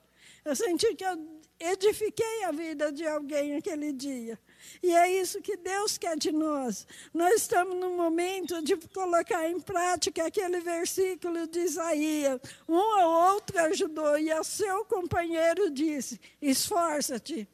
Eu 0.45 0.55
senti 0.55 0.95
que 0.95 1.05
eu 1.05 1.19
edifiquei 1.59 2.45
a 2.45 2.53
vida 2.53 2.93
de 2.93 3.05
alguém 3.05 3.57
aquele 3.57 3.93
dia. 3.93 4.39
E 4.81 4.95
é 4.95 5.11
isso 5.21 5.43
que 5.43 5.57
Deus 5.57 5.99
quer 5.99 6.17
de 6.17 6.31
nós. 6.31 6.87
Nós 7.13 7.43
estamos 7.43 7.77
no 7.77 7.91
momento 7.97 8.63
de 8.63 8.77
colocar 8.95 9.49
em 9.51 9.61
prática 9.61 10.25
aquele 10.25 10.61
versículo 10.61 11.49
de 11.49 11.61
Isaías. 11.61 12.41
Um 12.69 12.77
ou 12.77 13.33
outro 13.33 13.59
ajudou 13.59 14.17
e 14.19 14.33
o 14.33 14.45
seu 14.45 14.85
companheiro 14.85 15.71
disse: 15.71 16.21
esforça-te. 16.41 17.49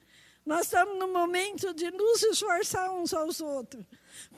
Nós 0.45 0.63
estamos 0.63 0.99
no 0.99 1.09
momento 1.09 1.73
de 1.73 1.91
nos 1.91 2.23
esforçar 2.23 2.93
uns 2.93 3.15
aos 3.15 3.41
outros. 3.41 3.85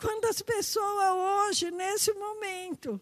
Quantas 0.00 0.42
pessoas 0.42 1.48
hoje, 1.48 1.70
nesse 1.70 2.12
momento, 2.12 3.00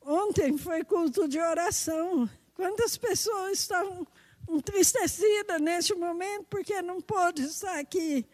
ontem 0.00 0.56
foi 0.56 0.82
culto 0.84 1.28
de 1.28 1.38
oração, 1.38 2.28
quantas 2.54 2.96
pessoas 2.96 3.60
estavam 3.60 4.06
entristecida 4.48 5.58
neste 5.58 5.94
momento 5.94 6.46
porque 6.48 6.80
não 6.80 7.00
pôde 7.00 7.42
estar 7.42 7.78
aqui. 7.78 8.24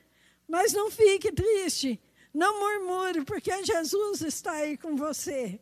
Mas 0.47 0.73
não 0.73 0.91
fique 0.91 1.33
triste, 1.33 2.01
não 2.33 2.61
murmure, 2.61 3.25
porque 3.25 3.65
Jesus 3.65 4.21
está 4.21 4.53
aí 4.53 4.77
com 4.77 4.95
você. 4.95 5.61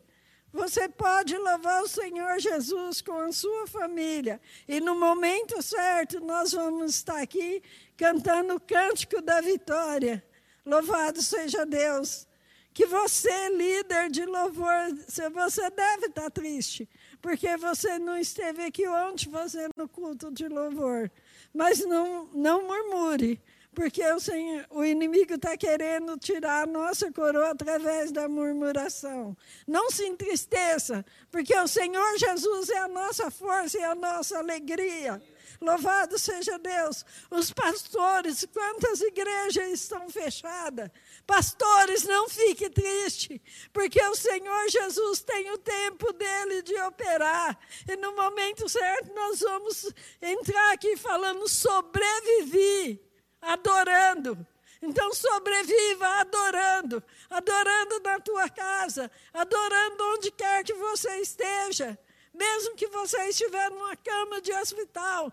Você 0.53 0.87
pode 0.87 1.35
louvar 1.35 1.81
o 1.81 1.87
Senhor 1.87 2.39
Jesus 2.39 3.01
com 3.01 3.19
a 3.21 3.31
sua 3.31 3.65
família. 3.65 4.39
E 4.67 4.79
no 4.79 4.93
momento 4.93 5.59
certo, 5.63 6.19
nós 6.19 6.51
vamos 6.51 6.93
estar 6.93 7.19
aqui 7.19 7.63
cantando 7.97 8.53
o 8.53 8.59
cântico 8.59 9.19
da 9.19 9.41
vitória. 9.41 10.23
Louvado 10.63 11.23
seja 11.23 11.65
Deus. 11.65 12.27
Que 12.71 12.85
você, 12.85 13.49
líder 13.49 14.11
de 14.11 14.25
louvor, 14.25 14.93
você 15.33 15.69
deve 15.71 16.07
estar 16.07 16.29
triste, 16.29 16.89
porque 17.21 17.55
você 17.57 17.99
não 17.99 18.17
esteve 18.17 18.63
aqui 18.63 18.87
ontem 18.87 19.29
fazendo 19.29 19.87
culto 19.91 20.31
de 20.31 20.47
louvor. 20.47 21.11
Mas 21.53 21.85
não, 21.85 22.25
não 22.33 22.67
murmure, 22.67 23.39
porque 23.73 24.03
o, 24.11 24.19
Senhor, 24.19 24.65
o 24.69 24.83
inimigo 24.83 25.33
está 25.33 25.57
querendo 25.57 26.17
tirar 26.17 26.63
a 26.63 26.67
nossa 26.67 27.11
coroa 27.11 27.51
através 27.51 28.11
da 28.11 28.27
murmuração. 28.27 29.35
Não 29.67 29.89
se 29.89 30.05
entristeça, 30.05 31.05
porque 31.31 31.55
o 31.55 31.67
Senhor 31.67 32.17
Jesus 32.17 32.69
é 32.69 32.79
a 32.79 32.87
nossa 32.87 33.31
força 33.31 33.77
e 33.77 33.83
a 33.83 33.95
nossa 33.95 34.37
alegria. 34.37 35.21
Louvado 35.63 36.19
seja 36.19 36.59
Deus. 36.59 37.05
Os 37.31 37.51
pastores, 37.51 38.45
quantas 38.53 38.99
igrejas 38.99 39.71
estão 39.71 40.09
fechadas? 40.09 40.89
Pastores, 41.25 42.03
não 42.03 42.27
fique 42.27 42.69
triste, 42.69 43.41
porque 43.71 44.01
o 44.01 44.15
Senhor 44.15 44.69
Jesus 44.69 45.21
tem 45.21 45.51
o 45.51 45.57
tempo 45.57 46.11
dele 46.13 46.61
de 46.61 46.75
operar. 46.81 47.57
E 47.89 47.95
no 47.95 48.13
momento 48.13 48.67
certo 48.67 49.13
nós 49.13 49.39
vamos 49.39 49.93
entrar 50.21 50.73
aqui 50.73 50.97
falando 50.97 51.47
sobrevivi, 51.47 53.01
adorando. 53.43 54.45
Então 54.81 55.13
sobreviva 55.13 56.05
adorando, 56.19 57.01
adorando 57.29 57.99
na 58.01 58.19
tua 58.19 58.49
casa, 58.49 59.09
adorando 59.33 60.03
onde 60.13 60.29
quer 60.31 60.63
que 60.63 60.73
você 60.73 61.21
esteja. 61.21 61.97
Mesmo 62.33 62.75
que 62.75 62.87
você 62.87 63.29
estiver 63.29 63.69
numa 63.69 63.95
cama 63.95 64.41
de 64.41 64.51
hospital, 64.51 65.31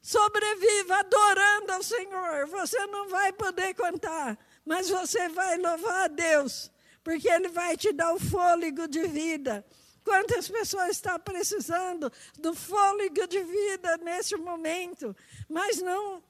sobreviva 0.00 0.96
adorando 1.00 1.72
ao 1.72 1.82
Senhor. 1.82 2.46
Você 2.46 2.86
não 2.86 3.08
vai 3.08 3.32
poder 3.32 3.74
contar, 3.74 4.38
mas 4.64 4.88
você 4.88 5.28
vai 5.28 5.58
louvar 5.58 6.04
a 6.04 6.08
Deus, 6.08 6.70
porque 7.04 7.28
Ele 7.28 7.48
vai 7.48 7.76
te 7.76 7.92
dar 7.92 8.14
o 8.14 8.20
fôlego 8.20 8.88
de 8.88 9.06
vida. 9.06 9.66
Quantas 10.02 10.48
pessoas 10.48 10.92
estão 10.92 11.18
precisando 11.20 12.10
do 12.38 12.54
fôlego 12.54 13.26
de 13.26 13.42
vida 13.42 13.98
neste 13.98 14.34
momento, 14.36 15.14
mas 15.46 15.82
não 15.82 16.22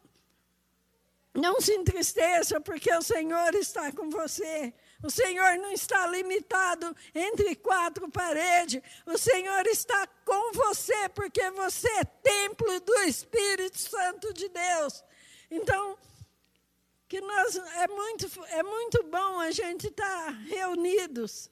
não 1.39 1.61
se 1.61 1.73
entristeça, 1.75 2.61
porque 2.61 2.93
o 2.95 3.03
Senhor 3.03 3.55
está 3.55 3.93
com 3.93 4.11
você. 4.11 4.73
O 5.03 5.11
Senhor 5.11 5.57
não 5.59 5.71
está 5.73 6.07
limitado 6.07 6.95
entre 7.15 7.55
quatro 7.55 8.09
paredes. 8.11 8.83
O 9.07 9.17
Senhor 9.17 9.67
está 9.67 10.07
com 10.25 10.53
você, 10.53 11.09
porque 11.11 11.51
você 11.53 11.89
é 12.01 12.05
templo 12.05 12.81
do 12.81 12.95
Espírito 13.01 13.79
Santo 13.79 14.33
de 14.35 14.49
Deus. 14.49 15.05
Então, 15.51 15.97
que 17.09 17.21
nós 17.21 17.57
é 17.57 17.89
muito 17.89 18.45
é 18.49 18.63
muito 18.63 19.03
bom 19.05 19.41
a 19.41 19.51
gente 19.51 19.87
estar 19.87 20.27
tá 20.27 20.31
reunidos 20.31 21.51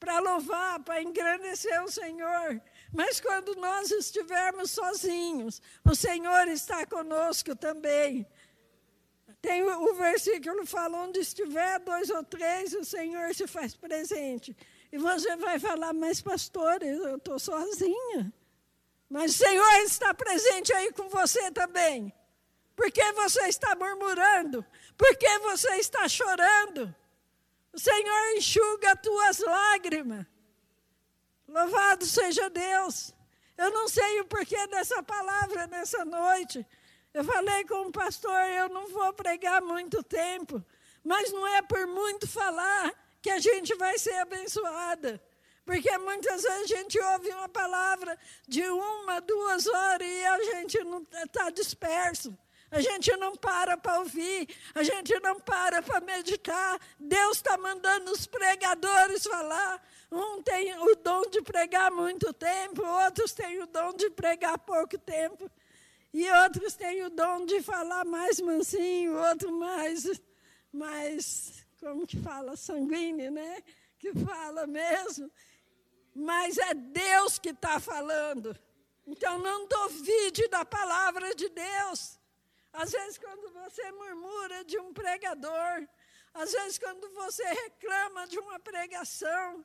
para 0.00 0.18
louvar, 0.18 0.80
para 0.80 1.00
engrandecer 1.00 1.80
o 1.84 1.90
Senhor. 1.90 2.60
Mas 2.92 3.20
quando 3.20 3.54
nós 3.54 3.90
estivermos 3.92 4.72
sozinhos, 4.72 5.62
o 5.84 5.94
Senhor 5.94 6.48
está 6.48 6.84
conosco 6.84 7.54
também. 7.54 8.26
Tem 9.42 9.60
o, 9.64 9.94
versículo 9.94 10.64
fala: 10.64 10.98
onde 10.98 11.18
estiver 11.18 11.80
dois 11.80 12.08
ou 12.08 12.22
três, 12.22 12.72
o 12.72 12.84
Senhor 12.84 13.34
se 13.34 13.48
faz 13.48 13.74
presente. 13.74 14.56
E 14.92 14.96
você 14.96 15.36
vai 15.36 15.58
falar, 15.58 15.92
mas 15.92 16.22
pastor, 16.22 16.80
eu 16.82 17.16
estou 17.16 17.38
sozinha. 17.40 18.32
Mas 19.10 19.34
o 19.34 19.38
Senhor 19.38 19.72
está 19.80 20.14
presente 20.14 20.72
aí 20.72 20.92
com 20.92 21.08
você 21.08 21.50
também. 21.50 22.14
Por 22.76 22.90
que 22.90 23.12
você 23.12 23.48
está 23.48 23.74
murmurando? 23.74 24.64
Por 24.96 25.16
que 25.16 25.38
você 25.40 25.76
está 25.76 26.08
chorando? 26.08 26.94
O 27.72 27.78
Senhor 27.78 28.36
enxuga 28.36 28.92
as 28.92 29.00
tuas 29.00 29.38
lágrimas. 29.40 30.24
Louvado 31.48 32.06
seja 32.06 32.48
Deus. 32.48 33.12
Eu 33.58 33.70
não 33.70 33.88
sei 33.88 34.20
o 34.20 34.24
porquê 34.24 34.66
dessa 34.68 35.02
palavra 35.02 35.66
nessa 35.66 36.04
noite. 36.04 36.66
Eu 37.14 37.24
falei 37.24 37.64
com 37.64 37.88
o 37.88 37.92
pastor, 37.92 38.40
eu 38.50 38.68
não 38.70 38.88
vou 38.88 39.12
pregar 39.12 39.60
muito 39.60 40.02
tempo, 40.02 40.64
mas 41.04 41.30
não 41.30 41.46
é 41.46 41.60
por 41.60 41.86
muito 41.86 42.26
falar 42.26 42.92
que 43.20 43.28
a 43.28 43.38
gente 43.38 43.74
vai 43.74 43.98
ser 43.98 44.14
abençoada. 44.14 45.22
Porque 45.64 45.96
muitas 45.98 46.42
vezes 46.42 46.72
a 46.72 46.76
gente 46.76 46.98
ouve 46.98 47.28
uma 47.30 47.48
palavra 47.48 48.18
de 48.48 48.62
uma, 48.64 49.20
duas 49.20 49.66
horas 49.66 50.06
e 50.06 50.24
a 50.24 50.42
gente 50.42 50.78
está 51.24 51.50
disperso. 51.50 52.36
A 52.70 52.80
gente 52.80 53.14
não 53.18 53.36
para 53.36 53.76
para 53.76 53.98
ouvir, 53.98 54.48
a 54.74 54.82
gente 54.82 55.12
não 55.20 55.38
para 55.38 55.82
para 55.82 56.00
meditar. 56.00 56.80
Deus 56.98 57.36
está 57.36 57.58
mandando 57.58 58.10
os 58.10 58.26
pregadores 58.26 59.24
falar. 59.24 59.80
Um 60.10 60.42
tem 60.42 60.74
o 60.78 60.96
dom 60.96 61.22
de 61.30 61.42
pregar 61.42 61.90
muito 61.90 62.32
tempo, 62.32 62.82
outros 62.82 63.32
têm 63.32 63.60
o 63.62 63.66
dom 63.66 63.92
de 63.92 64.08
pregar 64.10 64.58
pouco 64.58 64.96
tempo. 64.98 65.50
E 66.12 66.30
outros 66.30 66.74
têm 66.74 67.02
o 67.04 67.10
dom 67.10 67.46
de 67.46 67.62
falar 67.62 68.04
mais 68.04 68.38
mansinho, 68.38 69.16
outro 69.16 69.50
mais, 69.50 70.20
mais, 70.70 71.66
como 71.80 72.06
que 72.06 72.20
fala, 72.20 72.56
sanguíneo, 72.56 73.30
né? 73.30 73.62
Que 73.98 74.12
fala 74.14 74.66
mesmo. 74.66 75.30
Mas 76.14 76.58
é 76.58 76.74
Deus 76.74 77.38
que 77.38 77.48
está 77.48 77.80
falando. 77.80 78.54
Então 79.06 79.38
não 79.38 79.66
duvide 79.66 80.46
da 80.48 80.64
palavra 80.64 81.34
de 81.34 81.48
Deus. 81.48 82.18
Às 82.72 82.90
vezes, 82.90 83.18
quando 83.18 83.50
você 83.52 83.90
murmura 83.92 84.64
de 84.64 84.78
um 84.78 84.92
pregador, 84.92 85.88
às 86.34 86.52
vezes, 86.52 86.78
quando 86.78 87.08
você 87.14 87.44
reclama 87.44 88.26
de 88.26 88.38
uma 88.38 88.58
pregação, 88.58 89.64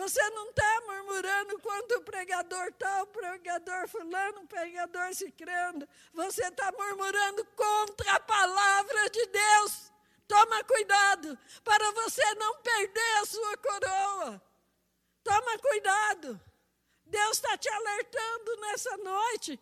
você 0.00 0.30
não 0.30 0.48
está 0.48 0.80
murmurando 0.86 1.58
quanto 1.58 1.96
o 1.96 2.02
pregador 2.02 2.72
tal, 2.78 3.02
o 3.02 3.06
pregador 3.08 3.86
fulano, 3.86 4.40
o 4.40 4.46
pregador 4.46 5.14
cicrando. 5.14 5.86
Você 6.14 6.42
está 6.42 6.72
murmurando 6.72 7.44
contra 7.54 8.14
a 8.14 8.20
palavra 8.20 9.10
de 9.10 9.26
Deus. 9.26 9.92
Toma 10.26 10.64
cuidado 10.64 11.38
para 11.62 11.92
você 11.92 12.34
não 12.36 12.62
perder 12.62 13.16
a 13.18 13.26
sua 13.26 13.56
coroa. 13.58 14.42
Toma 15.22 15.58
cuidado. 15.58 16.40
Deus 17.04 17.32
está 17.32 17.58
te 17.58 17.68
alertando 17.68 18.56
nessa 18.56 18.96
noite. 18.96 19.60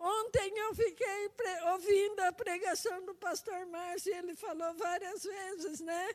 Ontem 0.00 0.58
eu 0.58 0.74
fiquei 0.74 1.30
ouvindo 1.74 2.20
a 2.22 2.32
pregação 2.32 3.04
do 3.04 3.14
pastor 3.14 3.66
Márcio, 3.66 4.12
ele 4.16 4.34
falou 4.34 4.74
várias 4.74 5.22
vezes, 5.22 5.78
né? 5.78 6.08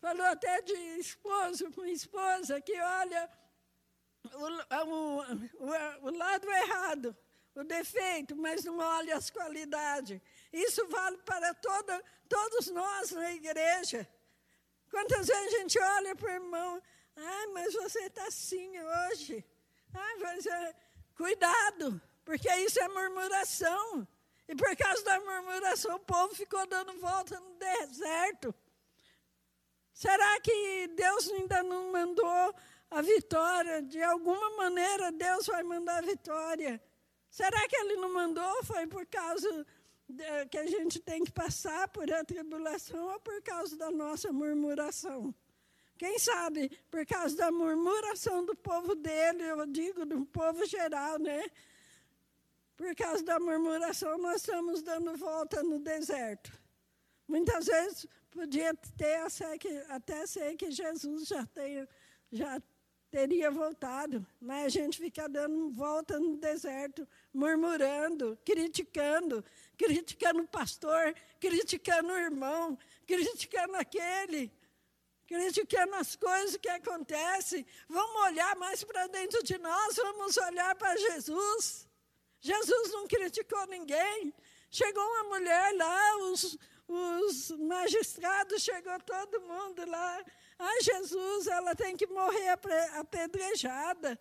Falou 0.00 0.26
até 0.26 0.62
de 0.62 0.74
esposo 0.98 1.70
com 1.72 1.84
esposa, 1.84 2.60
que 2.60 2.78
olha 2.80 3.30
o, 4.32 4.46
o, 4.84 5.22
o, 5.22 6.06
o 6.06 6.16
lado 6.16 6.48
errado, 6.50 7.16
o 7.54 7.64
defeito, 7.64 8.36
mas 8.36 8.64
não 8.64 8.78
olha 8.78 9.16
as 9.16 9.28
qualidades. 9.30 10.20
Isso 10.52 10.86
vale 10.88 11.18
para 11.18 11.52
toda, 11.54 12.04
todos 12.28 12.68
nós 12.68 13.10
na 13.10 13.32
igreja. 13.32 14.08
Quantas 14.90 15.26
vezes 15.26 15.54
a 15.54 15.58
gente 15.58 15.78
olha 15.78 16.14
para 16.14 16.30
o 16.30 16.34
irmão, 16.34 16.82
mas 17.52 17.74
você 17.74 18.04
está 18.04 18.24
assim 18.26 18.72
hoje. 18.80 19.44
Mas 19.92 20.46
é, 20.46 20.74
cuidado, 21.16 22.00
porque 22.24 22.48
isso 22.56 22.80
é 22.80 22.88
murmuração. 22.88 24.06
E 24.46 24.54
por 24.54 24.74
causa 24.76 25.02
da 25.04 25.20
murmuração, 25.20 25.96
o 25.96 26.00
povo 26.00 26.34
ficou 26.34 26.66
dando 26.66 26.98
volta 26.98 27.38
no 27.38 27.54
deserto. 27.56 28.54
Será 29.98 30.40
que 30.40 30.86
Deus 30.94 31.28
ainda 31.28 31.60
não 31.64 31.90
mandou 31.90 32.54
a 32.88 33.02
vitória? 33.02 33.82
De 33.82 34.00
alguma 34.00 34.56
maneira, 34.56 35.10
Deus 35.10 35.46
vai 35.46 35.64
mandar 35.64 35.98
a 35.98 36.06
vitória. 36.06 36.80
Será 37.28 37.66
que 37.66 37.74
Ele 37.74 37.96
não 37.96 38.14
mandou? 38.14 38.62
Foi 38.62 38.86
por 38.86 39.04
causa 39.06 39.66
que 40.52 40.56
a 40.56 40.66
gente 40.66 41.00
tem 41.00 41.24
que 41.24 41.32
passar 41.32 41.88
por 41.88 42.08
a 42.12 42.24
tribulação 42.24 43.08
ou 43.08 43.18
por 43.18 43.42
causa 43.42 43.76
da 43.76 43.90
nossa 43.90 44.32
murmuração? 44.32 45.34
Quem 45.96 46.16
sabe, 46.16 46.70
por 46.88 47.04
causa 47.04 47.36
da 47.36 47.50
murmuração 47.50 48.46
do 48.46 48.54
povo 48.54 48.94
dele, 48.94 49.42
eu 49.42 49.66
digo 49.66 50.06
do 50.06 50.24
povo 50.26 50.64
geral, 50.64 51.18
né? 51.18 51.44
Por 52.76 52.94
causa 52.94 53.24
da 53.24 53.40
murmuração, 53.40 54.16
nós 54.18 54.42
estamos 54.42 54.80
dando 54.80 55.16
volta 55.16 55.60
no 55.60 55.80
deserto. 55.80 56.56
Muitas 57.26 57.66
vezes 57.66 58.06
podia 58.30 58.74
ter 58.96 59.20
até 59.88 60.26
ser 60.26 60.56
que 60.56 60.70
Jesus 60.70 61.28
já, 61.28 61.46
tenha, 61.46 61.88
já 62.30 62.62
teria 63.10 63.50
voltado, 63.50 64.24
mas 64.40 64.66
a 64.66 64.68
gente 64.68 64.98
fica 64.98 65.28
dando 65.28 65.70
volta 65.70 66.18
no 66.20 66.36
deserto, 66.36 67.08
murmurando, 67.32 68.38
criticando, 68.44 69.44
criticando 69.76 70.42
o 70.42 70.48
pastor, 70.48 71.14
criticando 71.40 72.12
o 72.12 72.18
irmão, 72.18 72.78
criticando 73.06 73.76
aquele, 73.76 74.52
criticando 75.26 75.94
as 75.94 76.16
coisas 76.16 76.56
que 76.56 76.68
acontecem. 76.68 77.64
Vamos 77.88 78.22
olhar 78.22 78.54
mais 78.56 78.84
para 78.84 79.06
dentro 79.06 79.42
de 79.42 79.56
nós, 79.58 79.96
vamos 79.96 80.36
olhar 80.36 80.74
para 80.74 80.96
Jesus. 80.96 81.88
Jesus 82.40 82.92
não 82.92 83.06
criticou 83.06 83.66
ninguém. 83.66 84.32
Chegou 84.70 85.02
uma 85.02 85.24
mulher 85.24 85.74
lá, 85.76 86.16
os, 86.30 86.58
os 86.88 87.50
magistrados, 87.50 88.62
chegou 88.62 88.98
todo 89.00 89.40
mundo 89.42 89.88
lá. 89.88 90.24
Ah, 90.58 90.80
Jesus, 90.82 91.46
ela 91.46 91.74
tem 91.74 91.96
que 91.96 92.06
morrer 92.06 92.58
apedrejada, 92.94 94.18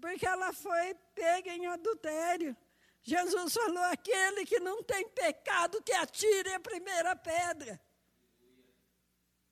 porque 0.00 0.26
ela 0.26 0.52
foi 0.52 0.94
pega 1.14 1.50
em 1.52 1.66
adultério. 1.66 2.56
Jesus 3.02 3.54
falou: 3.54 3.84
aquele 3.84 4.44
que 4.44 4.60
não 4.60 4.82
tem 4.82 5.08
pecado, 5.08 5.82
que 5.82 5.92
atire 5.92 6.52
a 6.52 6.60
primeira 6.60 7.16
pedra. 7.16 7.80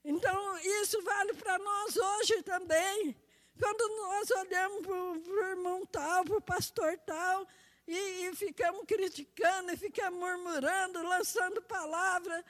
Então, 0.05 0.59
isso 0.59 1.01
vale 1.03 1.35
para 1.35 1.59
nós 1.59 1.97
hoje 1.97 2.43
também. 2.43 3.17
Quando 3.59 3.89
nós 3.97 4.31
olhamos 4.31 4.87
para 4.87 4.95
o 4.95 5.45
irmão 5.51 5.85
tal, 5.87 6.25
para 6.25 6.37
o 6.37 6.41
pastor 6.41 6.97
tal, 6.99 7.47
e, 7.89 8.27
e 8.27 8.37
ficamos 8.37 8.85
criticando, 8.87 9.73
e 9.73 9.77
ficamos 9.77 10.21
murmurando, 10.21 11.03
lançando 11.03 11.63
palavra. 11.63 12.45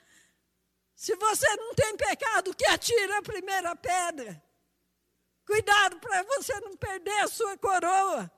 Se 0.97 1.15
você 1.15 1.47
não 1.57 1.75
tem 1.75 1.97
pecado, 1.97 2.55
que 2.57 2.67
atire 2.67 3.13
a 3.13 3.23
primeira 3.23 3.77
pedra. 3.77 4.43
Cuidado 5.47 6.01
para 6.01 6.25
você 6.25 6.59
não 6.61 6.77
perder 6.77 7.21
a 7.21 7.29
sua 7.29 7.57
coroa. 7.57 8.29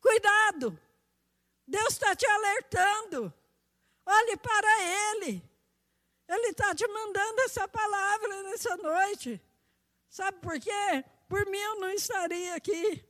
Cuidado. 0.00 0.80
Deus 1.66 1.94
está 1.94 2.14
te 2.14 2.24
alertando. 2.26 3.34
Olhe 4.06 4.36
para 4.36 4.82
Ele. 4.82 5.42
Ele 6.28 6.46
está 6.46 6.74
te 6.76 6.86
mandando 6.86 7.40
essa 7.40 7.66
palavra 7.66 8.42
nessa 8.44 8.76
noite. 8.76 9.42
Sabe 10.08 10.38
por 10.38 10.60
quê? 10.60 11.04
Por 11.28 11.44
mim 11.46 11.58
eu 11.58 11.80
não 11.80 11.90
estaria 11.90 12.54
aqui. 12.54 13.04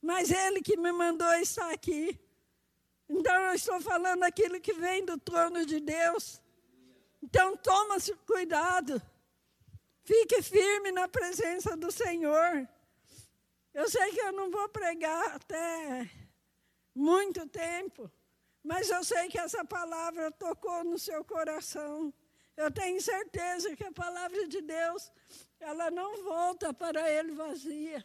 Mas 0.00 0.30
Ele 0.30 0.62
que 0.62 0.76
me 0.78 0.90
mandou 0.90 1.32
estar 1.34 1.70
aqui. 1.70 2.18
Então 3.12 3.34
eu 3.48 3.54
estou 3.54 3.80
falando 3.80 4.22
aquilo 4.22 4.60
que 4.60 4.72
vem 4.72 5.04
do 5.04 5.18
trono 5.18 5.66
de 5.66 5.80
Deus. 5.80 6.40
Então 7.20 7.56
toma 7.56 7.96
cuidado. 8.24 9.02
Fique 10.04 10.40
firme 10.40 10.92
na 10.92 11.08
presença 11.08 11.76
do 11.76 11.90
Senhor. 11.90 12.68
Eu 13.74 13.90
sei 13.90 14.12
que 14.12 14.20
eu 14.20 14.30
não 14.30 14.48
vou 14.48 14.68
pregar 14.68 15.34
até 15.34 16.08
muito 16.94 17.48
tempo, 17.48 18.08
mas 18.62 18.88
eu 18.90 19.02
sei 19.02 19.26
que 19.28 19.38
essa 19.38 19.64
palavra 19.64 20.30
tocou 20.30 20.84
no 20.84 20.96
seu 20.96 21.24
coração. 21.24 22.14
Eu 22.56 22.70
tenho 22.70 23.00
certeza 23.00 23.74
que 23.74 23.84
a 23.84 23.92
palavra 23.92 24.46
de 24.46 24.60
Deus, 24.60 25.10
ela 25.58 25.90
não 25.90 26.22
volta 26.22 26.72
para 26.72 27.10
ele 27.10 27.32
vazia. 27.32 28.04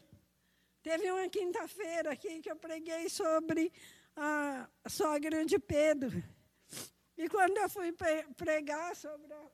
Teve 0.81 1.11
uma 1.11 1.27
quinta-feira 1.29 2.11
aqui 2.11 2.41
que 2.41 2.49
eu 2.49 2.55
preguei 2.55 3.07
sobre 3.09 3.71
a 4.15 4.69
sogra 4.87 5.45
de 5.45 5.59
Pedro. 5.59 6.23
E 7.17 7.29
quando 7.29 7.57
eu 7.57 7.69
fui 7.69 7.93
pregar 8.35 8.95
sobre 8.95 9.33
a 9.33 9.51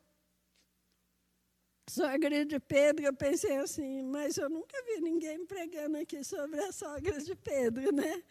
sogra 1.90 2.46
de 2.46 2.60
Pedro, 2.60 3.06
eu 3.06 3.14
pensei 3.14 3.58
assim, 3.58 4.02
mas 4.04 4.38
eu 4.38 4.50
nunca 4.50 4.82
vi 4.84 5.02
ninguém 5.02 5.46
pregando 5.46 5.98
aqui 5.98 6.24
sobre 6.24 6.60
a 6.60 6.72
sogra 6.72 7.22
de 7.22 7.36
Pedro, 7.36 7.92
né? 7.92 8.24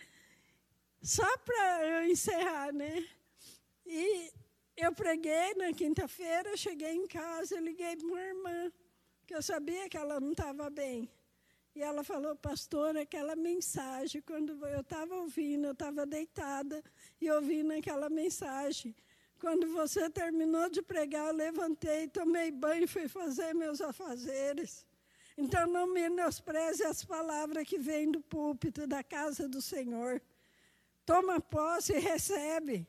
Só 1.02 1.38
para 1.38 1.86
eu 1.86 2.10
encerrar, 2.10 2.72
né? 2.72 3.06
E 3.86 4.32
eu 4.76 4.92
preguei 4.94 5.54
na 5.54 5.72
quinta-feira, 5.72 6.56
cheguei 6.56 6.92
em 6.92 7.06
casa, 7.06 7.58
liguei 7.60 7.96
para 7.96 8.06
uma 8.06 8.20
irmã, 8.20 8.72
que 9.26 9.34
eu 9.34 9.42
sabia 9.42 9.88
que 9.88 9.96
ela 9.96 10.20
não 10.20 10.32
estava 10.32 10.68
bem. 10.70 11.10
E 11.74 11.82
ela 11.82 12.02
falou, 12.02 12.34
pastor, 12.34 12.96
aquela 12.96 13.36
mensagem, 13.36 14.20
quando 14.22 14.66
eu 14.66 14.80
estava 14.80 15.14
ouvindo, 15.14 15.66
eu 15.66 15.72
estava 15.72 16.04
deitada 16.04 16.82
e 17.20 17.30
ouvindo 17.30 17.72
aquela 17.72 18.10
mensagem. 18.10 18.94
Quando 19.38 19.68
você 19.68 20.10
terminou 20.10 20.68
de 20.68 20.82
pregar, 20.82 21.28
eu 21.28 21.34
levantei, 21.34 22.08
tomei 22.08 22.50
banho 22.50 22.84
e 22.84 22.86
fui 22.86 23.08
fazer 23.08 23.54
meus 23.54 23.80
afazeres. 23.80 24.84
Então, 25.38 25.66
não 25.66 25.86
menospreze 25.86 26.84
as 26.84 27.04
palavras 27.04 27.66
que 27.66 27.78
vêm 27.78 28.10
do 28.10 28.20
púlpito, 28.20 28.86
da 28.86 29.02
casa 29.02 29.48
do 29.48 29.62
Senhor. 29.62 30.20
Toma 31.06 31.40
posse 31.40 31.94
e 31.94 31.98
recebe. 31.98 32.86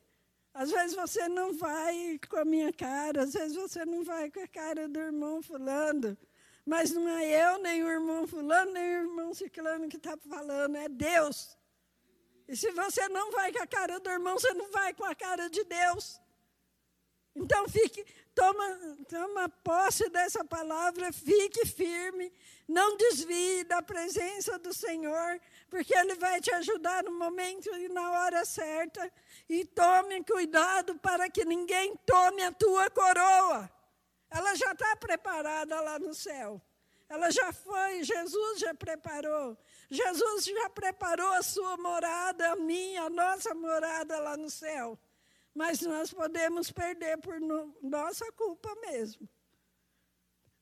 Às 0.52 0.70
vezes 0.70 0.94
você 0.94 1.28
não 1.28 1.54
vai 1.54 2.20
com 2.28 2.36
a 2.36 2.44
minha 2.44 2.70
cara, 2.72 3.22
às 3.22 3.32
vezes 3.32 3.56
você 3.56 3.86
não 3.86 4.04
vai 4.04 4.30
com 4.30 4.40
a 4.40 4.46
cara 4.46 4.86
do 4.86 4.98
irmão 5.00 5.40
fulano. 5.40 6.18
Mas 6.64 6.92
não 6.92 7.08
é 7.08 7.24
eu, 7.44 7.58
nem 7.58 7.82
o 7.82 7.88
irmão 7.88 8.26
fulano, 8.26 8.72
nem 8.72 8.82
o 8.82 9.00
irmão 9.02 9.34
ciclano 9.34 9.88
que 9.88 9.96
está 9.96 10.16
falando, 10.16 10.76
é 10.76 10.88
Deus. 10.88 11.56
E 12.46 12.56
se 12.56 12.70
você 12.70 13.08
não 13.08 13.32
vai 13.32 13.52
com 13.52 13.62
a 13.62 13.66
cara 13.66 13.98
do 13.98 14.10
irmão, 14.10 14.38
você 14.38 14.52
não 14.54 14.70
vai 14.70 14.94
com 14.94 15.04
a 15.04 15.14
cara 15.14 15.48
de 15.48 15.64
Deus. 15.64 16.20
Então 17.34 17.66
fique, 17.66 18.04
toma, 18.34 18.78
toma 19.08 19.48
posse 19.48 20.08
dessa 20.10 20.44
palavra, 20.44 21.10
fique 21.12 21.64
firme, 21.66 22.30
não 22.68 22.96
desvie 22.96 23.64
da 23.64 23.80
presença 23.80 24.58
do 24.58 24.72
Senhor, 24.74 25.40
porque 25.70 25.96
Ele 25.96 26.14
vai 26.16 26.40
te 26.40 26.52
ajudar 26.52 27.02
no 27.04 27.18
momento 27.18 27.74
e 27.74 27.88
na 27.88 28.10
hora 28.10 28.44
certa. 28.44 29.10
E 29.48 29.64
tome 29.64 30.22
cuidado 30.24 30.94
para 30.98 31.30
que 31.30 31.44
ninguém 31.44 31.96
tome 32.04 32.42
a 32.42 32.52
tua 32.52 32.90
coroa. 32.90 33.70
Ela 34.34 34.54
já 34.54 34.72
está 34.72 34.96
preparada 34.96 35.80
lá 35.80 35.98
no 35.98 36.14
céu. 36.14 36.60
Ela 37.08 37.30
já 37.30 37.52
foi, 37.52 38.02
Jesus 38.02 38.60
já 38.60 38.74
preparou. 38.74 39.56
Jesus 39.90 40.44
já 40.44 40.70
preparou 40.70 41.32
a 41.34 41.42
sua 41.42 41.76
morada, 41.76 42.52
a 42.52 42.56
minha, 42.56 43.02
a 43.02 43.10
nossa 43.10 43.54
morada 43.54 44.18
lá 44.18 44.36
no 44.36 44.48
céu 44.48 44.98
mas 45.54 45.80
nós 45.82 46.12
podemos 46.12 46.70
perder 46.70 47.18
por 47.18 47.40
no, 47.40 47.74
nossa 47.82 48.30
culpa 48.32 48.74
mesmo. 48.80 49.28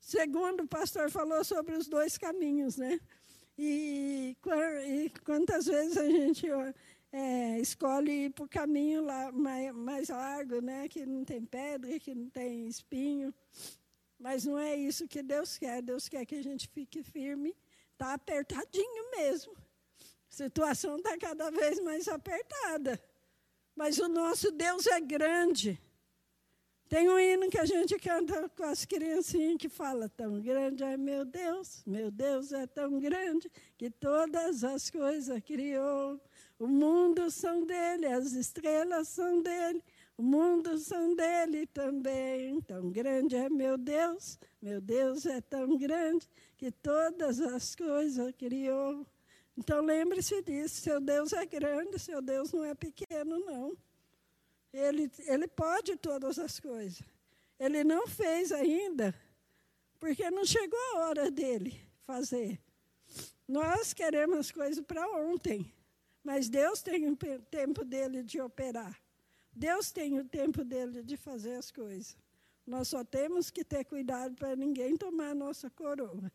Segundo 0.00 0.64
o 0.64 0.68
pastor 0.68 1.10
falou 1.10 1.44
sobre 1.44 1.76
os 1.76 1.86
dois 1.86 2.18
caminhos, 2.18 2.76
né? 2.76 2.98
E, 3.56 4.36
e 4.86 5.12
quantas 5.24 5.66
vezes 5.66 5.96
a 5.96 6.06
gente 6.06 6.50
é, 7.12 7.58
escolhe 7.58 8.26
ir 8.26 8.30
para 8.30 8.44
o 8.44 8.48
caminho 8.48 9.04
lá, 9.04 9.32
mais, 9.32 9.74
mais 9.74 10.08
largo, 10.08 10.60
né? 10.60 10.88
Que 10.88 11.04
não 11.04 11.24
tem 11.24 11.44
pedra, 11.44 11.98
que 11.98 12.14
não 12.14 12.30
tem 12.30 12.66
espinho. 12.66 13.34
Mas 14.18 14.44
não 14.44 14.58
é 14.58 14.76
isso 14.76 15.08
que 15.08 15.22
Deus 15.22 15.58
quer. 15.58 15.82
Deus 15.82 16.08
quer 16.08 16.24
que 16.24 16.36
a 16.36 16.42
gente 16.42 16.68
fique 16.68 17.02
firme. 17.02 17.56
Está 17.92 18.14
apertadinho 18.14 19.10
mesmo. 19.12 19.52
A 19.52 20.32
situação 20.32 20.96
está 20.96 21.18
cada 21.18 21.50
vez 21.50 21.80
mais 21.80 22.06
apertada. 22.06 23.02
Mas 23.74 23.98
o 23.98 24.08
nosso 24.08 24.50
Deus 24.52 24.86
é 24.86 25.00
grande. 25.00 25.80
Tem 26.88 27.08
um 27.08 27.18
hino 27.18 27.48
que 27.48 27.58
a 27.58 27.64
gente 27.64 27.96
canta 27.98 28.48
com 28.50 28.64
as 28.64 28.84
criancinhas 28.84 29.58
que 29.58 29.68
fala: 29.68 30.08
Tão 30.08 30.40
grande 30.40 30.82
é 30.82 30.96
meu 30.96 31.24
Deus, 31.24 31.82
meu 31.86 32.10
Deus 32.10 32.52
é 32.52 32.66
tão 32.66 32.98
grande 32.98 33.50
que 33.78 33.90
todas 33.90 34.64
as 34.64 34.90
coisas 34.90 35.40
criou. 35.42 36.20
O 36.60 36.68
mundo 36.68 37.30
são 37.30 37.64
dele, 37.64 38.04
as 38.04 38.32
estrelas 38.32 39.08
são 39.08 39.40
dele, 39.40 39.82
o 40.14 40.22
mundo 40.22 40.76
são 40.76 41.14
dele 41.14 41.66
também. 41.66 42.60
Tão 42.60 42.90
grande 42.90 43.34
é 43.34 43.48
meu 43.48 43.78
Deus, 43.78 44.38
meu 44.60 44.78
Deus 44.78 45.24
é 45.24 45.40
tão 45.40 45.78
grande 45.78 46.28
que 46.58 46.70
todas 46.70 47.40
as 47.40 47.74
coisas 47.74 48.30
criou. 48.36 49.06
Então 49.56 49.82
lembre-se 49.82 50.42
disso, 50.42 50.82
seu 50.82 51.00
Deus 51.00 51.32
é 51.32 51.46
grande, 51.46 51.98
seu 51.98 52.20
Deus 52.20 52.52
não 52.52 52.62
é 52.62 52.74
pequeno, 52.74 53.38
não. 53.38 53.74
Ele, 54.70 55.10
ele 55.20 55.48
pode 55.48 55.96
todas 55.96 56.38
as 56.38 56.60
coisas. 56.60 57.02
Ele 57.58 57.82
não 57.82 58.06
fez 58.06 58.52
ainda, 58.52 59.14
porque 59.98 60.30
não 60.30 60.44
chegou 60.44 60.78
a 60.94 60.98
hora 61.06 61.30
dele 61.30 61.80
fazer. 62.02 62.60
Nós 63.48 63.94
queremos 63.94 64.36
as 64.40 64.50
coisas 64.50 64.84
para 64.84 65.10
ontem, 65.18 65.72
mas 66.22 66.48
Deus 66.48 66.82
tem 66.82 67.08
o 67.08 67.16
tempo 67.16 67.84
dele 67.84 68.22
de 68.22 68.40
operar. 68.40 69.00
Deus 69.52 69.90
tem 69.90 70.18
o 70.18 70.24
tempo 70.24 70.64
dele 70.64 71.02
de 71.02 71.16
fazer 71.16 71.54
as 71.54 71.70
coisas. 71.70 72.16
Nós 72.66 72.88
só 72.88 73.02
temos 73.04 73.50
que 73.50 73.64
ter 73.64 73.84
cuidado 73.84 74.34
para 74.36 74.54
ninguém 74.54 74.96
tomar 74.96 75.30
a 75.30 75.34
nossa 75.34 75.68
coroa. 75.70 76.30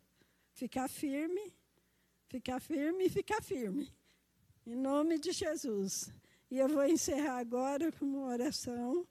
Ficar 0.53 0.87
firme 0.87 1.53
Ficar 2.27 2.59
firme 2.59 3.07
ficar 3.09 3.41
firme. 3.41 3.93
Em 4.65 4.75
nome 4.75 5.19
de 5.19 5.31
Jesus. 5.31 6.11
E 6.49 6.57
eu 6.57 6.67
vou 6.67 6.85
encerrar 6.85 7.37
agora 7.37 7.91
com 7.91 8.05
uma 8.05 8.27
oração. 8.27 9.07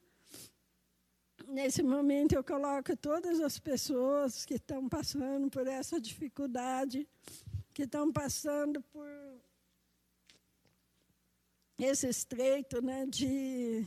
Nesse 1.47 1.83
momento 1.83 2.35
eu 2.35 2.43
coloco 2.43 2.97
todas 2.97 3.41
as 3.41 3.59
pessoas 3.59 4.45
que 4.45 4.55
estão 4.55 4.89
passando 4.89 5.49
por 5.49 5.67
essa 5.67 6.01
dificuldade, 6.01 7.09
que 7.73 7.85
estão 7.85 8.13
passando 8.13 8.83
por 8.83 9.09
esse 11.79 12.09
estreito 12.09 12.81
né, 12.81 13.07
de, 13.07 13.87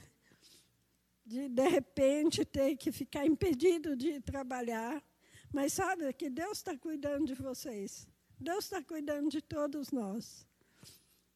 de, 1.26 1.50
de 1.50 1.67
repente, 1.67 2.43
ter 2.43 2.76
que 2.76 2.91
ficar 2.91 3.26
impedido 3.26 3.95
de 3.95 4.19
trabalhar. 4.19 5.02
Mas 5.54 5.73
sabe 5.73 6.12
que 6.13 6.30
Deus 6.30 6.58
está 6.58 6.78
cuidando 6.78 7.26
de 7.26 7.34
vocês. 7.36 8.08
Deus 8.39 8.65
está 8.65 8.84
cuidando 8.84 9.30
de 9.30 9.41
todos 9.41 9.91
nós. 9.91 10.45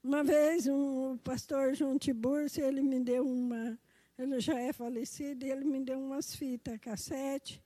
Uma 0.03 0.23
vez, 0.23 0.67
um 0.67 1.17
pastor 1.17 1.75
João 1.75 1.97
Tiburcio, 1.97 2.65
ele 2.65 2.81
me 2.81 2.99
deu 2.99 3.25
uma. 3.25 3.79
Ele 4.17 4.39
já 4.39 4.59
é 4.59 4.73
falecido, 4.73 5.45
e 5.45 5.51
ele 5.51 5.63
me 5.63 5.79
deu 5.83 5.99
umas 5.99 6.35
fitas 6.35 6.77
cassete. 6.79 7.61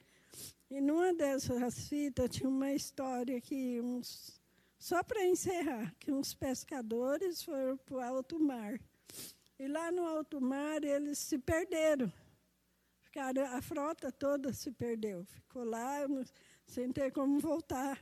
E 0.70 0.82
numa 0.82 1.14
dessas 1.14 1.88
fitas 1.88 2.30
tinha 2.30 2.50
uma 2.50 2.74
história 2.74 3.40
que 3.42 3.80
uns. 3.82 4.40
Só 4.86 5.02
para 5.02 5.26
encerrar, 5.26 5.96
que 6.00 6.12
uns 6.12 6.36
pescadores 6.36 7.42
foram 7.42 7.76
para 7.76 7.96
o 7.96 8.00
alto 8.00 8.40
mar. 8.40 8.80
E 9.58 9.68
lá 9.68 9.92
no 9.92 10.06
alto 10.06 10.40
mar 10.40 10.84
eles 10.84 11.18
se 11.18 11.40
perderam. 11.40 12.14
Ficaram, 13.02 13.48
a 13.48 13.64
frota 13.64 14.12
toda 14.12 14.54
se 14.54 14.72
perdeu. 14.72 15.26
Ficou 15.26 15.64
lá 15.64 16.02
sem 16.68 16.92
ter 16.92 17.12
como 17.12 17.40
voltar. 17.40 18.00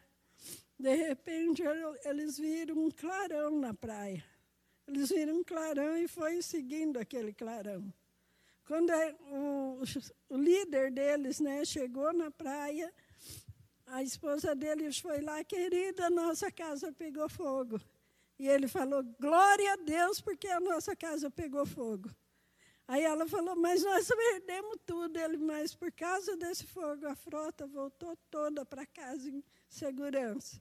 De 0.77 0.93
repente 0.93 1.63
eles 2.03 2.37
viram 2.37 2.77
um 2.77 2.91
clarão 2.91 3.57
na 3.61 3.73
praia. 3.73 4.21
Eles 4.85 5.07
viram 5.07 5.37
um 5.37 5.43
clarão 5.45 5.95
e 5.95 6.05
foi 6.09 6.41
seguindo 6.41 6.99
aquele 6.99 7.31
clarão. 7.31 7.93
Quando 8.65 8.91
é, 8.91 9.15
o, 9.31 9.79
o 10.27 10.35
líder 10.35 10.91
deles 10.91 11.39
né, 11.39 11.63
chegou 11.63 12.11
na 12.11 12.29
praia, 12.29 12.93
a 13.93 14.01
esposa 14.01 14.55
deles 14.55 14.97
foi 14.97 15.21
lá, 15.21 15.43
querida, 15.43 16.09
nossa 16.09 16.51
casa 16.51 16.91
pegou 16.91 17.29
fogo. 17.29 17.79
E 18.39 18.49
ele 18.49 18.67
falou, 18.67 19.03
glória 19.19 19.73
a 19.73 19.75
Deus, 19.75 20.19
porque 20.19 20.47
a 20.47 20.59
nossa 20.59 20.95
casa 20.95 21.29
pegou 21.29 21.63
fogo. 21.63 22.09
Aí 22.87 23.03
ela 23.03 23.27
falou, 23.27 23.55
mas 23.55 23.83
nós 23.83 24.07
perdemos 24.07 24.77
tudo. 24.83 25.15
Ele, 25.19 25.37
mas 25.37 25.75
por 25.75 25.91
causa 25.91 26.35
desse 26.35 26.65
fogo, 26.65 27.05
a 27.05 27.15
frota 27.15 27.67
voltou 27.67 28.17
toda 28.31 28.65
para 28.65 28.83
casa 28.83 29.29
em 29.29 29.43
segurança. 29.69 30.59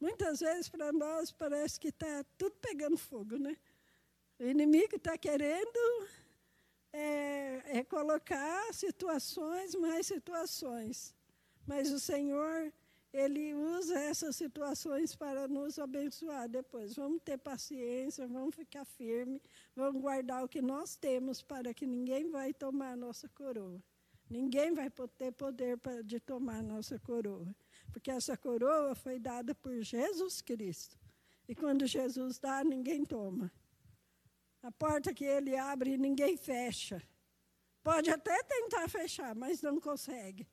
Muitas 0.00 0.40
vezes 0.40 0.66
para 0.66 0.90
nós 0.90 1.30
parece 1.30 1.78
que 1.78 1.88
está 1.88 2.24
tudo 2.38 2.56
pegando 2.62 2.96
fogo, 2.96 3.38
né? 3.38 3.54
O 4.38 4.44
inimigo 4.44 4.96
está 4.96 5.18
querendo 5.18 6.08
é, 6.94 7.78
é 7.78 7.84
colocar 7.84 8.72
situações, 8.72 9.74
mais 9.74 10.06
situações. 10.06 11.14
Mas 11.66 11.90
o 11.90 11.98
Senhor 12.00 12.72
ele 13.14 13.54
usa 13.54 13.96
essas 13.96 14.34
situações 14.34 15.14
para 15.14 15.46
nos 15.46 15.78
abençoar 15.78 16.48
depois. 16.48 16.96
Vamos 16.96 17.22
ter 17.22 17.38
paciência, 17.38 18.26
vamos 18.26 18.56
ficar 18.56 18.84
firme, 18.84 19.40
vamos 19.76 20.02
guardar 20.02 20.42
o 20.42 20.48
que 20.48 20.60
nós 20.60 20.96
temos 20.96 21.40
para 21.40 21.72
que 21.72 21.86
ninguém 21.86 22.28
vai 22.28 22.52
tomar 22.52 22.90
a 22.90 22.96
nossa 22.96 23.28
coroa. 23.28 23.80
Ninguém 24.28 24.72
vai 24.74 24.90
ter 25.16 25.30
poder 25.30 25.78
de 26.04 26.18
tomar 26.18 26.56
a 26.56 26.62
nossa 26.62 26.98
coroa. 26.98 27.54
Porque 27.92 28.10
essa 28.10 28.36
coroa 28.36 28.96
foi 28.96 29.20
dada 29.20 29.54
por 29.54 29.80
Jesus 29.80 30.40
Cristo. 30.40 30.98
E 31.46 31.54
quando 31.54 31.86
Jesus 31.86 32.40
dá, 32.40 32.64
ninguém 32.64 33.04
toma. 33.04 33.52
A 34.60 34.72
porta 34.72 35.14
que 35.14 35.24
ele 35.24 35.56
abre, 35.56 35.96
ninguém 35.96 36.36
fecha. 36.36 37.00
Pode 37.82 38.10
até 38.10 38.42
tentar 38.42 38.88
fechar, 38.88 39.36
mas 39.36 39.62
não 39.62 39.78
consegue. 39.78 40.48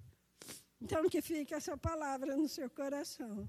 Então, 0.82 1.08
que 1.08 1.22
fique 1.22 1.54
essa 1.54 1.78
palavra 1.78 2.36
no 2.36 2.48
seu 2.48 2.70
coração. 2.70 3.48